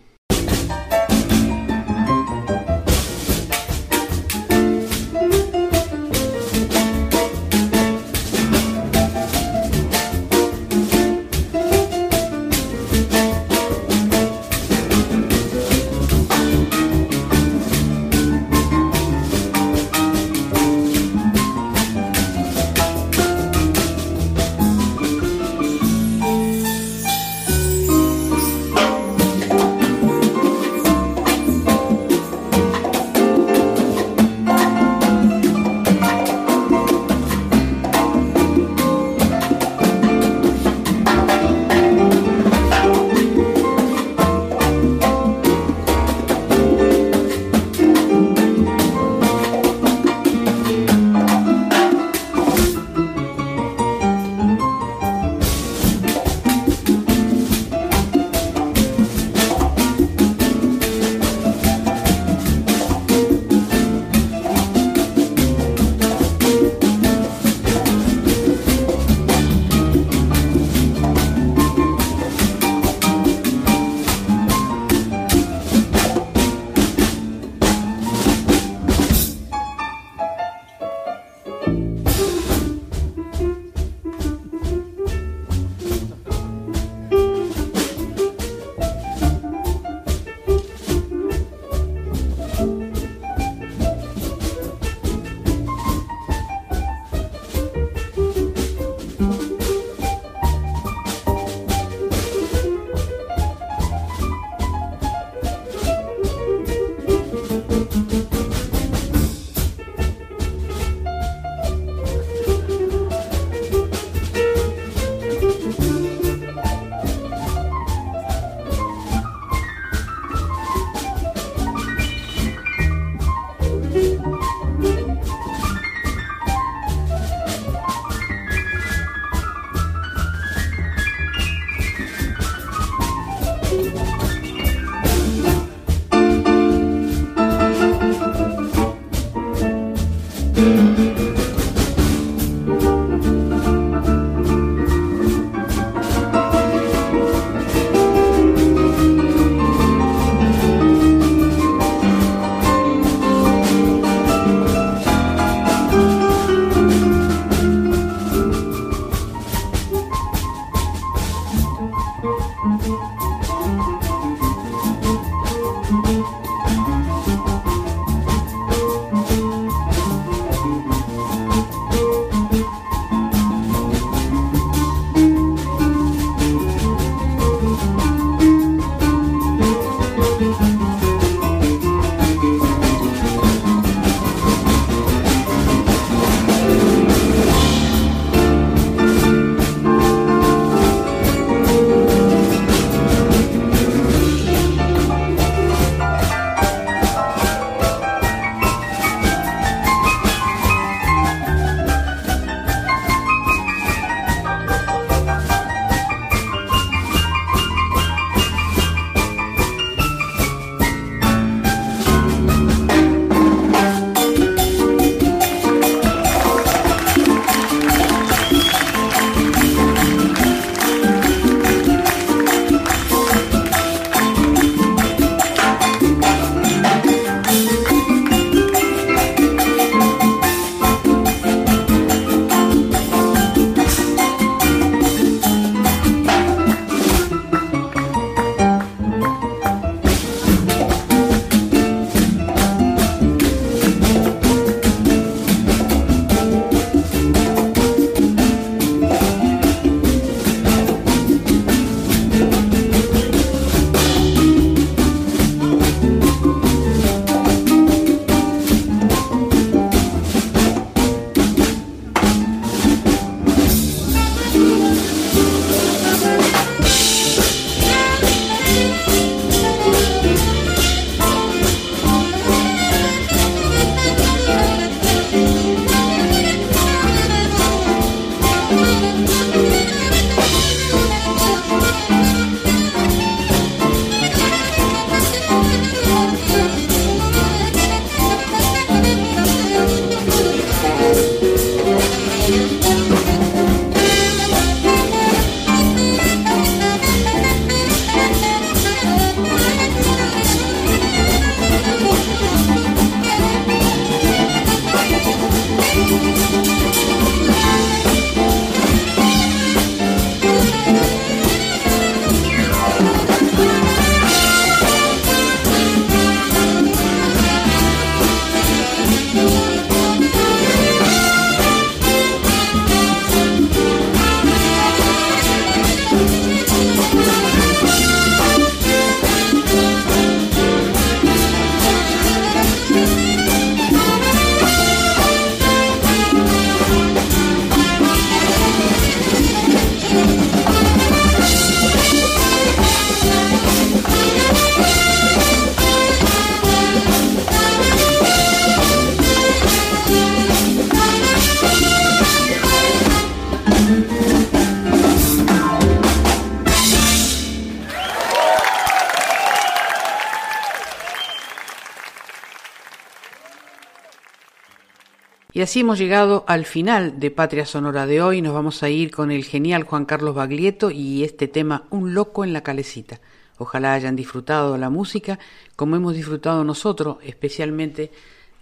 [365.63, 368.43] Y así hemos llegado al final de Patria Sonora de hoy.
[368.43, 372.43] Nos vamos a ir con el genial Juan Carlos Baglietto y este tema Un loco
[372.43, 373.21] en la calecita.
[373.59, 375.39] Ojalá hayan disfrutado la música
[375.77, 378.11] como hemos disfrutado nosotros, especialmente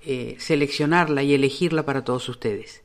[0.05, 2.82] eh, seleccionarla y elegirla para todos ustedes.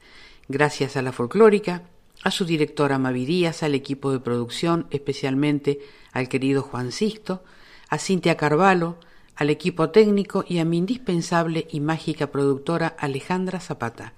[0.48, 1.84] Gracias a la folclórica,
[2.24, 5.82] a su directora Mavi Díaz, al equipo de producción, especialmente
[6.14, 7.44] al querido Juan Sisto,
[7.90, 8.98] a Cintia Carvalho,
[9.36, 14.14] al equipo técnico y a mi indispensable y mágica productora Alejandra Zapata.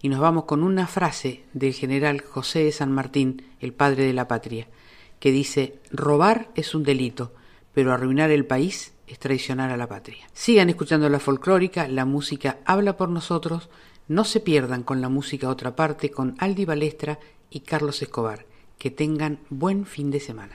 [0.00, 4.12] Y nos vamos con una frase del general José de San Martín, el padre de
[4.12, 4.68] la patria,
[5.18, 7.32] que dice, robar es un delito,
[7.74, 10.28] pero arruinar el país es traicionar a la patria.
[10.32, 13.70] Sigan escuchando la folclórica, la música habla por nosotros,
[14.06, 17.18] no se pierdan con la música otra parte con Aldi Balestra
[17.50, 18.46] y Carlos Escobar.
[18.78, 20.54] Que tengan buen fin de semana.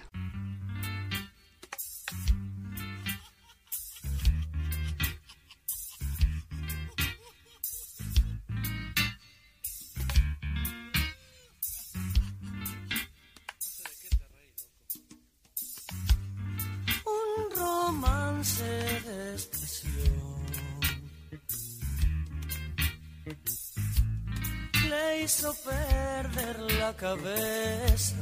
[25.23, 28.15] Hizo perder la cabeza.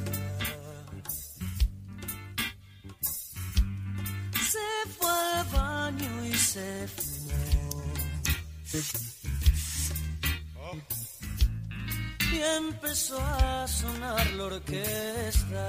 [4.52, 4.68] Se
[4.98, 7.12] fue al baño y se fumó.
[12.34, 15.62] Y empezó a sonar la orquesta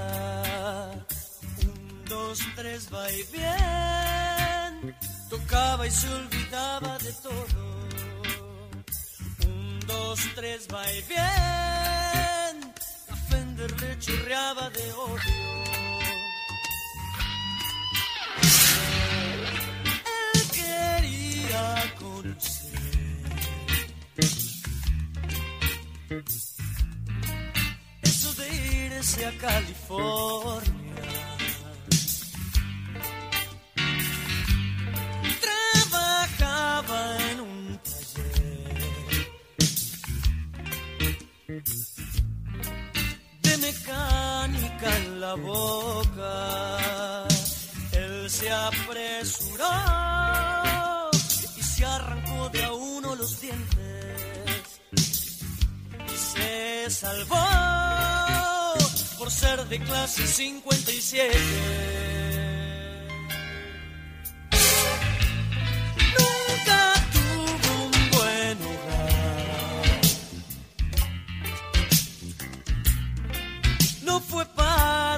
[1.62, 4.96] un, dos, tres, va y bien.
[5.28, 7.81] Tocaba y se olvidaba de todo.
[9.86, 12.72] Dos, tres, va y bien.
[13.08, 13.96] La Fender le
[14.70, 15.52] de odio.
[20.34, 22.72] Él quería conocer
[28.02, 28.48] eso de
[28.86, 30.92] irse a California.
[35.40, 37.21] Trabajaba
[43.42, 47.28] de mecánica en la boca.
[47.92, 49.70] Él se apresuró
[51.58, 57.46] y se arrancó de a uno los dientes y se salvó
[59.18, 61.38] por ser de clase 57.
[66.18, 67.01] Nunca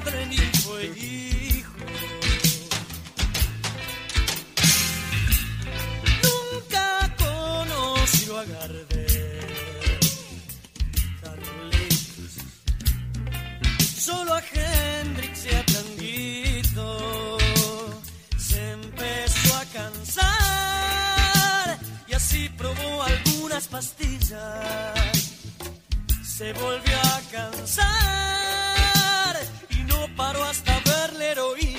[0.05, 1.73] padre ni hijo.
[6.23, 9.41] Nunca conoció a Gardel.
[11.23, 12.33] Carlitos.
[13.99, 17.39] Solo a Hendrix y a Tanguito
[18.37, 20.89] se empezó a cansar
[22.09, 25.33] y así probó algunas pastillas.
[26.23, 28.84] Se volvió a cansar
[30.17, 31.79] paró hasta ver la heroína.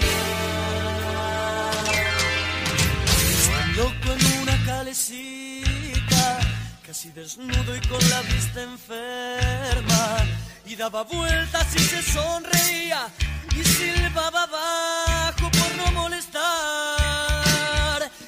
[3.17, 6.39] Está loco en una calecita,
[6.85, 10.17] casi desnudo y con la vista enferma.
[10.65, 13.07] Y daba vueltas y se sonreía
[13.55, 16.41] y silbaba abajo por no molestar.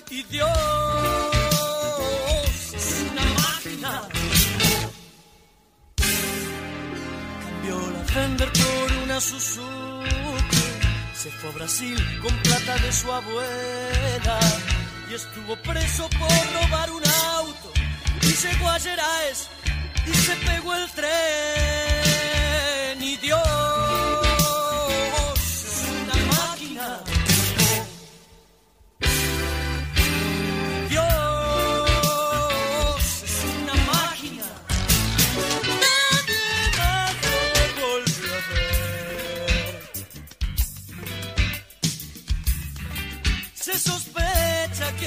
[0.10, 0.48] Y Dios
[2.74, 4.02] es una máquina.
[7.44, 9.87] Cambió la Fender por una Suzuki.
[11.14, 14.40] Se fue a Brasil con plata de su abuela.
[15.10, 17.04] Y estuvo preso por robar un
[17.36, 17.72] auto.
[18.22, 19.50] Y llegó a Gerais
[20.06, 21.08] y se pegó el tren.
[23.02, 23.87] Y Dios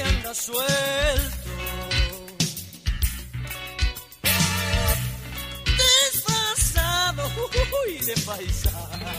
[0.01, 1.49] anda suelto.
[5.81, 7.23] Disfrazado
[7.85, 9.11] uy, de paisano.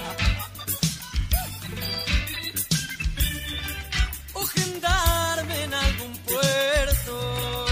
[4.34, 7.66] O gendarme en algún puerto.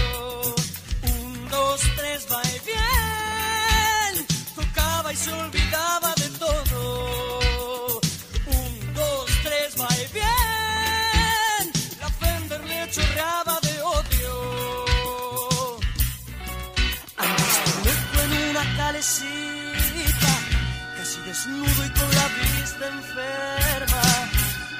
[1.03, 4.27] Un, dos, tres, va bien.
[4.55, 5.60] Tocaba y se olvidaba
[20.95, 24.03] casi desnudo y con la vista enferma.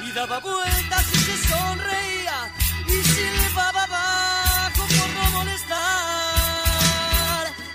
[0.05, 2.53] Y daba vueltas y se sonreía
[2.87, 5.77] y se silbaba abajo por no molestar.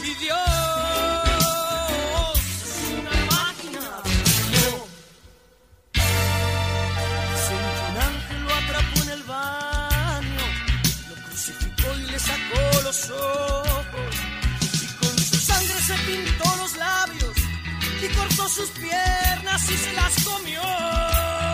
[0.05, 0.39] Y Dios,
[2.65, 3.81] es una máquina,
[4.53, 4.69] no.
[7.45, 10.47] Sin un ángel lo atrapó en el baño,
[11.09, 14.36] lo crucificó y le sacó los ojos
[15.87, 17.37] se pintó los labios
[18.03, 21.46] y cortó sus piernas y se las comió.